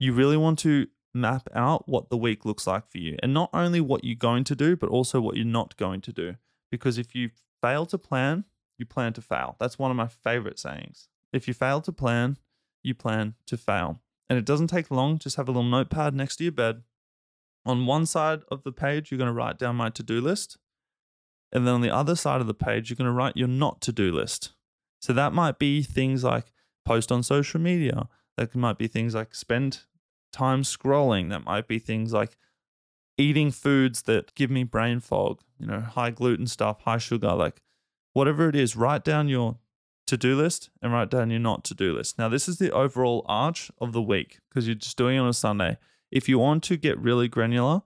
you 0.01 0.15
really 0.15 0.37
want 0.37 0.59
to 0.61 0.87
map 1.13 1.49
out 1.55 1.87
what 1.87 2.09
the 2.09 2.17
week 2.17 2.47
looks 2.47 2.67
like 2.67 2.89
for 2.91 2.99
you. 2.99 3.17
And 3.23 3.35
not 3.35 3.51
only 3.53 3.81
what 3.81 4.03
you're 4.03 4.17
going 4.17 4.45
to 4.45 4.57
do, 4.57 4.77
but 4.77 4.89
also 4.89 5.21
what 5.21 5.37
you're 5.37 5.45
not 5.45 5.77
going 5.77 6.01
to 6.03 6.13
do. 6.13 6.37
Because 6.71 6.97
if 6.97 7.15
you 7.15 7.31
fail 7.61 7.85
to 7.87 7.99
plan, 7.99 8.45
you 8.79 8.87
plan 8.87 9.13
to 9.13 9.21
fail. 9.21 9.57
That's 9.59 9.79
one 9.79 9.91
of 9.91 9.97
my 9.97 10.09
favorite 10.09 10.59
sayings. 10.59 11.09
If 11.33 11.47
you 11.47 11.53
fail 11.55 11.83
to 11.83 11.93
plan, 11.93 12.39
you 12.83 12.95
plan 12.95 13.35
to 13.47 13.59
fail. 13.59 14.01
And 14.31 14.39
it 14.39 14.47
doesn't 14.47 14.69
take 14.69 14.91
long. 14.91 15.19
Just 15.19 15.37
have 15.37 15.49
a 15.49 15.53
little 15.53 15.69
notepad 15.69 16.15
next 16.15 16.37
to 16.37 16.45
your 16.45 16.53
bed. 16.53 16.83
On 17.67 17.85
one 17.85 18.07
side 18.07 18.41
of 18.51 18.63
the 18.63 18.73
page, 18.73 19.11
you're 19.11 19.19
going 19.19 19.29
to 19.29 19.35
write 19.35 19.59
down 19.59 19.77
my 19.77 19.91
to 19.91 20.03
do 20.03 20.21
list. 20.21 20.57
And 21.53 21.67
then 21.67 21.75
on 21.75 21.81
the 21.81 21.95
other 21.95 22.17
side 22.17 22.41
of 22.41 22.47
the 22.47 22.55
page, 22.55 22.91
you're 22.91 22.97
going 22.97 23.07
to 23.07 23.13
write 23.13 23.37
your 23.37 23.49
not 23.49 23.81
to 23.83 23.93
do 23.93 24.13
list. 24.13 24.53
So 25.01 25.13
that 25.13 25.33
might 25.33 25.59
be 25.59 25.83
things 25.83 26.25
like 26.25 26.53
post 26.85 27.13
on 27.13 27.23
social 27.23 27.61
media. 27.61 28.09
That 28.37 28.55
might 28.55 28.79
be 28.79 28.89
things 28.89 29.15
like 29.15 29.35
spend 29.35 29.81
time 30.33 30.63
scrolling. 30.63 31.31
That 31.31 31.45
might 31.45 31.69
be 31.69 31.79
things 31.79 32.13
like 32.13 32.37
eating 33.19 33.51
foods 33.51 34.03
that 34.03 34.35
give 34.35 34.51
me 34.51 34.65
brain 34.65 35.01
fog, 35.01 35.41
you 35.59 35.67
know, 35.67 35.81
high 35.81 36.11
gluten 36.11 36.47
stuff, 36.47 36.83
high 36.83 36.99
sugar, 36.99 37.33
like 37.33 37.63
whatever 38.13 38.49
it 38.49 38.57
is, 38.57 38.77
write 38.77 39.05
down 39.05 39.29
your 39.29 39.59
to 40.07 40.17
do 40.17 40.37
list 40.37 40.71
and 40.81 40.93
write 40.93 41.11
down 41.11 41.31
your 41.31 41.41
not 41.41 41.65
to 41.65 41.75
do 41.75 41.93
list. 41.93 42.19
Now, 42.19 42.29
this 42.29 42.49
is 42.49 42.59
the 42.59 42.71
overall 42.71 43.25
arch 43.27 43.71
of 43.81 43.93
the 43.93 44.03
week 44.03 44.39
because 44.49 44.67
you're 44.67 44.77
just 44.77 44.97
doing 44.97 45.17
it 45.17 45.21
on 45.21 45.29
a 45.29 45.35
Sunday. 45.35 45.79
If 46.11 46.29
you 46.29 46.39
want 46.39 46.63
to 46.65 46.77
get 46.77 46.99
really 46.99 47.29
granular, 47.29 47.83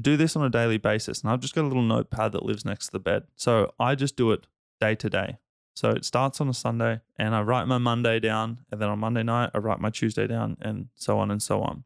do 0.00 0.16
this 0.16 0.36
on 0.36 0.44
a 0.44 0.50
daily 0.50 0.78
basis. 0.78 1.22
And 1.22 1.30
I've 1.30 1.40
just 1.40 1.54
got 1.54 1.62
a 1.62 1.68
little 1.68 1.82
notepad 1.82 2.32
that 2.32 2.44
lives 2.44 2.64
next 2.64 2.86
to 2.86 2.92
the 2.92 2.98
bed. 2.98 3.24
So 3.36 3.72
I 3.78 3.94
just 3.94 4.16
do 4.16 4.32
it 4.32 4.46
day 4.80 4.94
to 4.96 5.10
day. 5.10 5.38
So 5.76 5.90
it 5.90 6.04
starts 6.04 6.40
on 6.40 6.48
a 6.48 6.54
Sunday 6.54 7.00
and 7.16 7.34
I 7.34 7.42
write 7.42 7.66
my 7.66 7.78
Monday 7.78 8.20
down. 8.20 8.60
And 8.70 8.80
then 8.80 8.88
on 8.88 8.98
Monday 8.98 9.22
night, 9.22 9.50
I 9.54 9.58
write 9.58 9.80
my 9.80 9.90
Tuesday 9.90 10.26
down 10.26 10.56
and 10.60 10.88
so 10.94 11.18
on 11.18 11.30
and 11.30 11.42
so 11.42 11.62
on. 11.62 11.84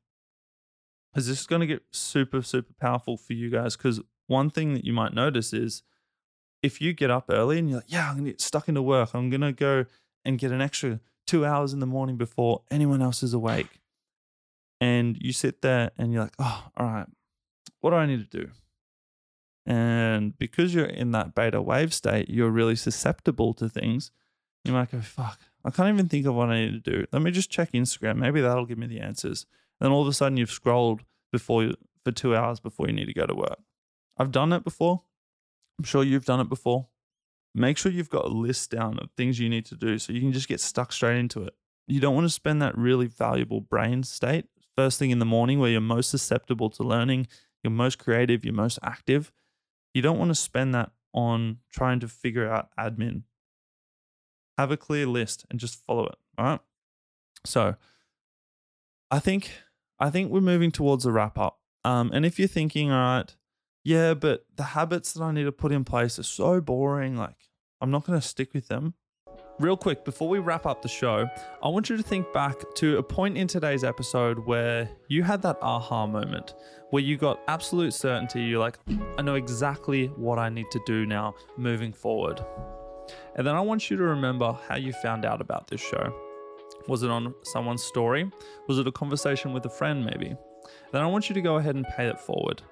Because 1.12 1.26
this 1.26 1.40
is 1.40 1.46
going 1.46 1.60
to 1.60 1.66
get 1.66 1.82
super, 1.90 2.42
super 2.42 2.74
powerful 2.78 3.16
for 3.16 3.32
you 3.32 3.50
guys. 3.50 3.76
Because 3.76 4.00
one 4.26 4.50
thing 4.50 4.74
that 4.74 4.84
you 4.84 4.92
might 4.92 5.14
notice 5.14 5.52
is 5.52 5.82
if 6.62 6.80
you 6.80 6.92
get 6.92 7.10
up 7.10 7.26
early 7.30 7.58
and 7.58 7.68
you're 7.68 7.78
like, 7.78 7.90
yeah, 7.90 8.08
I'm 8.08 8.16
going 8.16 8.24
to 8.26 8.30
get 8.32 8.40
stuck 8.40 8.68
into 8.68 8.82
work, 8.82 9.14
I'm 9.14 9.30
going 9.30 9.40
to 9.40 9.52
go 9.52 9.86
and 10.24 10.38
get 10.38 10.52
an 10.52 10.60
extra 10.60 11.00
two 11.26 11.46
hours 11.46 11.72
in 11.72 11.80
the 11.80 11.86
morning 11.86 12.16
before 12.16 12.62
anyone 12.70 13.00
else 13.00 13.22
is 13.22 13.32
awake. 13.32 13.80
And 14.80 15.16
you 15.20 15.32
sit 15.32 15.62
there 15.62 15.90
and 15.98 16.12
you're 16.12 16.22
like, 16.22 16.34
oh, 16.38 16.68
all 16.76 16.86
right, 16.86 17.06
what 17.80 17.90
do 17.90 17.96
I 17.96 18.06
need 18.06 18.30
to 18.30 18.38
do? 18.44 18.50
And 19.66 20.36
because 20.38 20.74
you're 20.74 20.86
in 20.86 21.10
that 21.12 21.34
beta 21.34 21.60
wave 21.60 21.92
state, 21.92 22.30
you're 22.30 22.50
really 22.50 22.76
susceptible 22.76 23.52
to 23.54 23.68
things. 23.68 24.10
You 24.64 24.72
might 24.72 24.90
go, 24.90 25.00
fuck, 25.00 25.40
I 25.64 25.70
can't 25.70 25.92
even 25.92 26.08
think 26.08 26.26
of 26.26 26.34
what 26.34 26.48
I 26.48 26.60
need 26.60 26.84
to 26.84 26.90
do. 26.90 27.06
Let 27.12 27.22
me 27.22 27.30
just 27.30 27.50
check 27.50 27.72
Instagram. 27.72 28.16
Maybe 28.16 28.40
that'll 28.40 28.66
give 28.66 28.78
me 28.78 28.86
the 28.86 29.00
answers. 29.00 29.46
And 29.78 29.86
then 29.86 29.92
all 29.92 30.02
of 30.02 30.08
a 30.08 30.12
sudden 30.12 30.38
you've 30.38 30.50
scrolled 30.50 31.02
before 31.30 31.64
you, 31.64 31.74
for 32.04 32.12
two 32.12 32.34
hours 32.34 32.60
before 32.60 32.86
you 32.86 32.94
need 32.94 33.06
to 33.06 33.14
go 33.14 33.26
to 33.26 33.34
work. 33.34 33.58
I've 34.16 34.32
done 34.32 34.52
it 34.52 34.64
before. 34.64 35.02
I'm 35.78 35.84
sure 35.84 36.02
you've 36.02 36.24
done 36.24 36.40
it 36.40 36.48
before. 36.48 36.88
Make 37.54 37.78
sure 37.78 37.92
you've 37.92 38.10
got 38.10 38.24
a 38.24 38.28
list 38.28 38.70
down 38.70 38.98
of 38.98 39.10
things 39.16 39.38
you 39.38 39.48
need 39.48 39.66
to 39.66 39.74
do 39.74 39.98
so 39.98 40.12
you 40.12 40.20
can 40.20 40.32
just 40.32 40.48
get 40.48 40.60
stuck 40.60 40.92
straight 40.92 41.18
into 41.18 41.42
it. 41.42 41.54
You 41.86 42.00
don't 42.00 42.14
want 42.14 42.26
to 42.26 42.32
spend 42.32 42.60
that 42.62 42.76
really 42.76 43.06
valuable 43.06 43.60
brain 43.60 44.02
state 44.02 44.46
first 44.78 45.00
thing 45.00 45.10
in 45.10 45.18
the 45.18 45.24
morning 45.24 45.58
where 45.58 45.70
you're 45.70 45.80
most 45.80 46.08
susceptible 46.08 46.70
to 46.70 46.84
learning, 46.84 47.26
you're 47.62 47.70
most 47.70 47.98
creative, 47.98 48.44
you're 48.44 48.54
most 48.54 48.78
active 48.82 49.32
you 49.94 50.02
don't 50.02 50.18
want 50.18 50.30
to 50.30 50.34
spend 50.34 50.74
that 50.74 50.92
on 51.12 51.58
trying 51.72 52.00
to 52.00 52.08
figure 52.08 52.48
out 52.48 52.68
admin. 52.78 53.22
Have 54.56 54.70
a 54.70 54.76
clear 54.76 55.06
list 55.06 55.46
and 55.50 55.58
just 55.58 55.84
follow 55.84 56.06
it. 56.06 56.16
All 56.36 56.44
right. 56.44 56.60
So 57.44 57.76
I 59.10 59.18
think 59.18 59.50
I 59.98 60.10
think 60.10 60.30
we're 60.30 60.40
moving 60.40 60.70
towards 60.70 61.06
a 61.06 61.12
wrap 61.12 61.38
up. 61.38 61.60
Um, 61.84 62.10
and 62.12 62.26
if 62.26 62.38
you're 62.38 62.48
thinking, 62.48 62.90
all 62.90 62.98
right, 62.98 63.36
yeah, 63.84 64.14
but 64.14 64.46
the 64.54 64.62
habits 64.62 65.12
that 65.12 65.22
I 65.22 65.32
need 65.32 65.44
to 65.44 65.52
put 65.52 65.72
in 65.72 65.84
place 65.84 66.18
are 66.18 66.24
so 66.24 66.60
boring, 66.60 67.16
like 67.16 67.48
I'm 67.80 67.90
not 67.90 68.04
going 68.04 68.20
to 68.20 68.26
stick 68.26 68.52
with 68.52 68.68
them. 68.68 68.94
Real 69.60 69.76
quick, 69.76 70.04
before 70.04 70.28
we 70.28 70.38
wrap 70.38 70.66
up 70.66 70.82
the 70.82 70.88
show, 70.88 71.28
I 71.64 71.68
want 71.68 71.90
you 71.90 71.96
to 71.96 72.02
think 72.04 72.32
back 72.32 72.54
to 72.76 72.98
a 72.98 73.02
point 73.02 73.36
in 73.36 73.48
today's 73.48 73.82
episode 73.82 74.38
where 74.38 74.88
you 75.08 75.24
had 75.24 75.42
that 75.42 75.58
aha 75.60 76.06
moment, 76.06 76.54
where 76.90 77.02
you 77.02 77.16
got 77.16 77.40
absolute 77.48 77.92
certainty. 77.92 78.44
You're 78.44 78.60
like, 78.60 78.78
I 79.18 79.22
know 79.22 79.34
exactly 79.34 80.06
what 80.14 80.38
I 80.38 80.48
need 80.48 80.70
to 80.70 80.80
do 80.86 81.06
now 81.06 81.34
moving 81.56 81.92
forward. 81.92 82.40
And 83.34 83.44
then 83.44 83.56
I 83.56 83.60
want 83.60 83.90
you 83.90 83.96
to 83.96 84.02
remember 84.04 84.56
how 84.68 84.76
you 84.76 84.92
found 84.92 85.24
out 85.24 85.40
about 85.40 85.66
this 85.66 85.80
show. 85.80 86.14
Was 86.86 87.02
it 87.02 87.10
on 87.10 87.34
someone's 87.42 87.82
story? 87.82 88.30
Was 88.68 88.78
it 88.78 88.86
a 88.86 88.92
conversation 88.92 89.52
with 89.52 89.66
a 89.66 89.70
friend, 89.70 90.04
maybe? 90.04 90.36
Then 90.92 91.02
I 91.02 91.06
want 91.06 91.28
you 91.28 91.34
to 91.34 91.40
go 91.40 91.56
ahead 91.56 91.74
and 91.74 91.84
pay 91.96 92.06
it 92.06 92.20
forward 92.20 92.62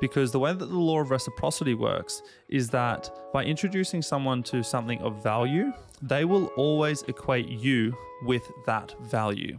because 0.00 0.32
the 0.32 0.38
way 0.38 0.52
that 0.52 0.66
the 0.66 0.76
law 0.76 1.00
of 1.00 1.10
reciprocity 1.10 1.74
works 1.74 2.22
is 2.48 2.68
that 2.70 3.10
by 3.32 3.44
introducing 3.44 4.02
someone 4.02 4.42
to 4.44 4.62
something 4.62 5.00
of 5.00 5.22
value, 5.22 5.72
they 6.02 6.24
will 6.24 6.46
always 6.56 7.02
equate 7.02 7.48
you 7.48 7.96
with 8.24 8.50
that 8.66 8.94
value. 9.02 9.58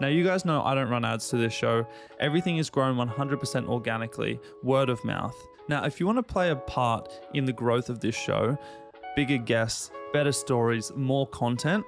Now, 0.00 0.08
you 0.08 0.24
guys 0.24 0.44
know 0.44 0.62
I 0.62 0.74
don't 0.74 0.88
run 0.88 1.04
ads 1.04 1.28
to 1.30 1.36
this 1.36 1.52
show. 1.52 1.86
Everything 2.20 2.58
is 2.58 2.70
grown 2.70 2.96
100% 2.96 3.68
organically, 3.68 4.40
word 4.62 4.88
of 4.88 5.04
mouth. 5.04 5.36
Now, 5.68 5.84
if 5.84 5.98
you 5.98 6.06
want 6.06 6.18
to 6.18 6.22
play 6.22 6.50
a 6.50 6.56
part 6.56 7.12
in 7.34 7.44
the 7.44 7.52
growth 7.52 7.88
of 7.88 8.00
this 8.00 8.14
show, 8.14 8.56
bigger 9.16 9.38
guests, 9.38 9.90
better 10.12 10.32
stories, 10.32 10.92
more 10.94 11.26
content, 11.28 11.84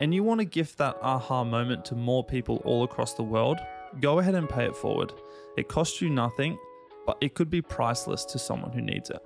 and 0.00 0.14
you 0.14 0.22
want 0.22 0.40
to 0.40 0.44
gift 0.44 0.78
that 0.78 0.96
aha 1.00 1.44
moment 1.44 1.84
to 1.86 1.94
more 1.94 2.24
people 2.24 2.60
all 2.64 2.84
across 2.84 3.14
the 3.14 3.22
world, 3.22 3.58
go 4.00 4.18
ahead 4.18 4.34
and 4.34 4.48
pay 4.48 4.66
it 4.66 4.76
forward. 4.76 5.12
It 5.56 5.68
costs 5.68 6.02
you 6.02 6.10
nothing 6.10 6.58
but 7.06 7.16
it 7.20 7.34
could 7.34 7.50
be 7.50 7.62
priceless 7.62 8.24
to 8.26 8.38
someone 8.38 8.72
who 8.72 8.80
needs 8.80 9.10
it. 9.10 9.22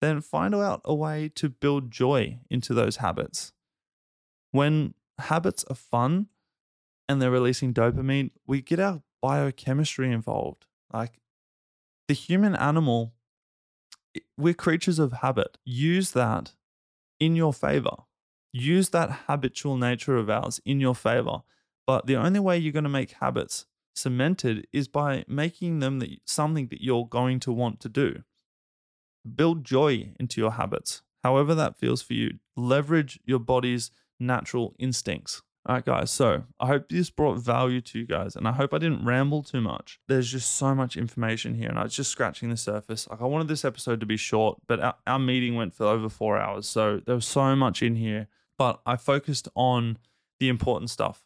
Then 0.00 0.20
find 0.20 0.54
out 0.54 0.82
a 0.84 0.94
way 0.94 1.30
to 1.36 1.48
build 1.48 1.90
joy 1.90 2.38
into 2.50 2.74
those 2.74 2.96
habits. 2.96 3.52
When 4.52 4.94
habits 5.18 5.64
are 5.68 5.76
fun 5.76 6.26
and 7.08 7.20
they're 7.20 7.30
releasing 7.30 7.72
dopamine, 7.72 8.30
we 8.46 8.60
get 8.60 8.78
our 8.78 9.02
biochemistry 9.22 10.12
involved. 10.12 10.66
Like 10.92 11.20
the 12.08 12.14
human 12.14 12.54
animal, 12.54 13.14
we're 14.36 14.54
creatures 14.54 14.98
of 14.98 15.12
habit. 15.14 15.58
Use 15.64 16.12
that 16.12 16.52
in 17.18 17.34
your 17.34 17.52
favor. 17.52 17.96
Use 18.52 18.90
that 18.90 19.20
habitual 19.26 19.76
nature 19.76 20.16
of 20.16 20.30
ours 20.30 20.60
in 20.64 20.80
your 20.80 20.94
favor. 20.94 21.42
But 21.86 22.06
the 22.06 22.16
only 22.16 22.40
way 22.40 22.58
you're 22.58 22.72
going 22.72 22.84
to 22.84 22.90
make 22.90 23.12
habits 23.12 23.66
cemented 23.96 24.66
is 24.72 24.88
by 24.88 25.24
making 25.26 25.80
them 25.80 26.02
something 26.24 26.68
that 26.68 26.82
you're 26.82 27.06
going 27.06 27.40
to 27.40 27.52
want 27.52 27.80
to 27.80 27.88
do. 27.88 28.22
Build 29.34 29.64
joy 29.64 30.12
into 30.20 30.40
your 30.40 30.52
habits, 30.52 31.02
however 31.24 31.54
that 31.54 31.76
feels 31.76 32.02
for 32.02 32.14
you. 32.14 32.38
Leverage 32.56 33.18
your 33.24 33.40
body's 33.40 33.90
natural 34.20 34.74
instincts. 34.78 35.42
All 35.68 35.74
right, 35.74 35.84
guys. 35.84 36.12
So 36.12 36.44
I 36.60 36.68
hope 36.68 36.88
this 36.88 37.10
brought 37.10 37.38
value 37.38 37.80
to 37.80 37.98
you 37.98 38.06
guys, 38.06 38.36
and 38.36 38.46
I 38.46 38.52
hope 38.52 38.72
I 38.72 38.78
didn't 38.78 39.04
ramble 39.04 39.42
too 39.42 39.60
much. 39.60 39.98
There's 40.06 40.30
just 40.30 40.52
so 40.52 40.76
much 40.76 40.96
information 40.96 41.56
here, 41.56 41.68
and 41.68 41.78
I 41.78 41.82
was 41.82 41.96
just 41.96 42.12
scratching 42.12 42.50
the 42.50 42.56
surface. 42.56 43.08
Like 43.08 43.20
I 43.20 43.24
wanted 43.24 43.48
this 43.48 43.64
episode 43.64 43.98
to 43.98 44.06
be 44.06 44.16
short, 44.16 44.58
but 44.68 44.78
our, 44.78 44.94
our 45.08 45.18
meeting 45.18 45.56
went 45.56 45.74
for 45.74 45.86
over 45.86 46.08
four 46.08 46.38
hours, 46.38 46.68
so 46.68 47.00
there 47.04 47.16
was 47.16 47.26
so 47.26 47.56
much 47.56 47.82
in 47.82 47.96
here. 47.96 48.28
But 48.56 48.80
I 48.86 48.94
focused 48.94 49.48
on 49.56 49.98
the 50.38 50.48
important 50.48 50.90
stuff. 50.90 51.24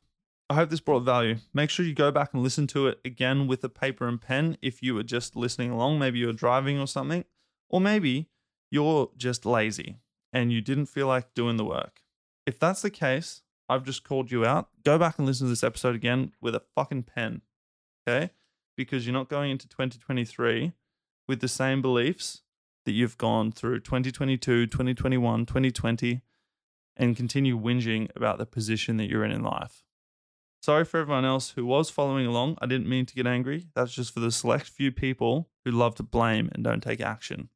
I 0.50 0.54
hope 0.54 0.68
this 0.68 0.80
brought 0.80 1.04
value. 1.04 1.36
Make 1.54 1.70
sure 1.70 1.86
you 1.86 1.94
go 1.94 2.10
back 2.10 2.34
and 2.34 2.42
listen 2.42 2.66
to 2.68 2.88
it 2.88 2.98
again 3.04 3.46
with 3.46 3.62
a 3.62 3.68
paper 3.68 4.08
and 4.08 4.20
pen 4.20 4.58
if 4.60 4.82
you 4.82 4.96
were 4.96 5.04
just 5.04 5.36
listening 5.36 5.70
along. 5.70 6.00
Maybe 6.00 6.18
you're 6.18 6.32
driving 6.32 6.80
or 6.80 6.88
something. 6.88 7.24
Or 7.68 7.80
maybe 7.80 8.26
you're 8.68 9.10
just 9.16 9.46
lazy 9.46 10.00
and 10.32 10.52
you 10.52 10.60
didn't 10.60 10.86
feel 10.86 11.06
like 11.06 11.34
doing 11.34 11.56
the 11.56 11.64
work. 11.64 12.00
If 12.46 12.58
that's 12.58 12.82
the 12.82 12.90
case, 12.90 13.42
I've 13.68 13.84
just 13.84 14.02
called 14.02 14.32
you 14.32 14.44
out. 14.44 14.70
Go 14.84 14.98
back 14.98 15.18
and 15.18 15.26
listen 15.26 15.46
to 15.46 15.50
this 15.50 15.62
episode 15.62 15.94
again 15.94 16.32
with 16.40 16.56
a 16.56 16.64
fucking 16.74 17.04
pen. 17.04 17.42
Okay? 18.08 18.30
Because 18.76 19.06
you're 19.06 19.12
not 19.12 19.28
going 19.28 19.52
into 19.52 19.68
2023 19.68 20.72
with 21.28 21.38
the 21.38 21.46
same 21.46 21.80
beliefs 21.80 22.42
that 22.86 22.92
you've 22.92 23.18
gone 23.18 23.52
through 23.52 23.78
2022, 23.80 24.66
2021, 24.66 25.46
2020, 25.46 26.22
and 26.96 27.16
continue 27.16 27.56
whinging 27.56 28.10
about 28.16 28.38
the 28.38 28.46
position 28.46 28.96
that 28.96 29.08
you're 29.08 29.24
in 29.24 29.30
in 29.30 29.44
life. 29.44 29.84
Sorry 30.60 30.84
for 30.84 31.00
everyone 31.00 31.24
else 31.24 31.50
who 31.50 31.64
was 31.64 31.88
following 31.88 32.26
along. 32.26 32.58
I 32.60 32.66
didn't 32.66 32.88
mean 32.88 33.06
to 33.06 33.14
get 33.14 33.26
angry. 33.26 33.66
That's 33.74 33.92
just 33.92 34.12
for 34.12 34.20
the 34.20 34.30
select 34.30 34.66
few 34.66 34.92
people 34.92 35.48
who 35.64 35.70
love 35.70 35.94
to 35.94 36.02
blame 36.02 36.50
and 36.52 36.62
don't 36.62 36.82
take 36.82 37.00
action. 37.00 37.48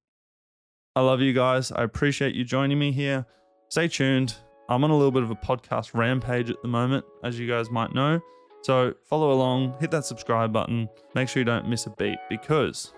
I 0.96 1.02
love 1.02 1.20
you 1.20 1.34
guys. 1.34 1.70
I 1.70 1.82
appreciate 1.82 2.34
you 2.34 2.44
joining 2.44 2.78
me 2.78 2.92
here. 2.92 3.26
Stay 3.68 3.88
tuned. 3.88 4.34
I'm 4.70 4.84
on 4.84 4.90
a 4.90 4.96
little 4.96 5.10
bit 5.10 5.22
of 5.22 5.30
a 5.30 5.36
podcast 5.36 5.92
rampage 5.92 6.48
at 6.48 6.62
the 6.62 6.68
moment, 6.68 7.04
as 7.22 7.38
you 7.38 7.46
guys 7.46 7.70
might 7.70 7.94
know. 7.94 8.20
So 8.62 8.94
follow 9.04 9.32
along, 9.32 9.76
hit 9.80 9.90
that 9.90 10.06
subscribe 10.06 10.50
button, 10.50 10.88
make 11.14 11.28
sure 11.28 11.40
you 11.40 11.44
don't 11.44 11.68
miss 11.68 11.84
a 11.84 11.90
beat 11.90 12.16
because 12.30 12.94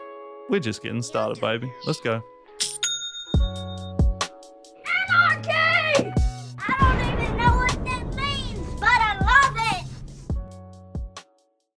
we're 0.49 0.61
just 0.61 0.81
getting 0.81 1.03
started, 1.03 1.41
baby. 1.41 1.69
Let's 1.85 2.01
go. 2.01 2.23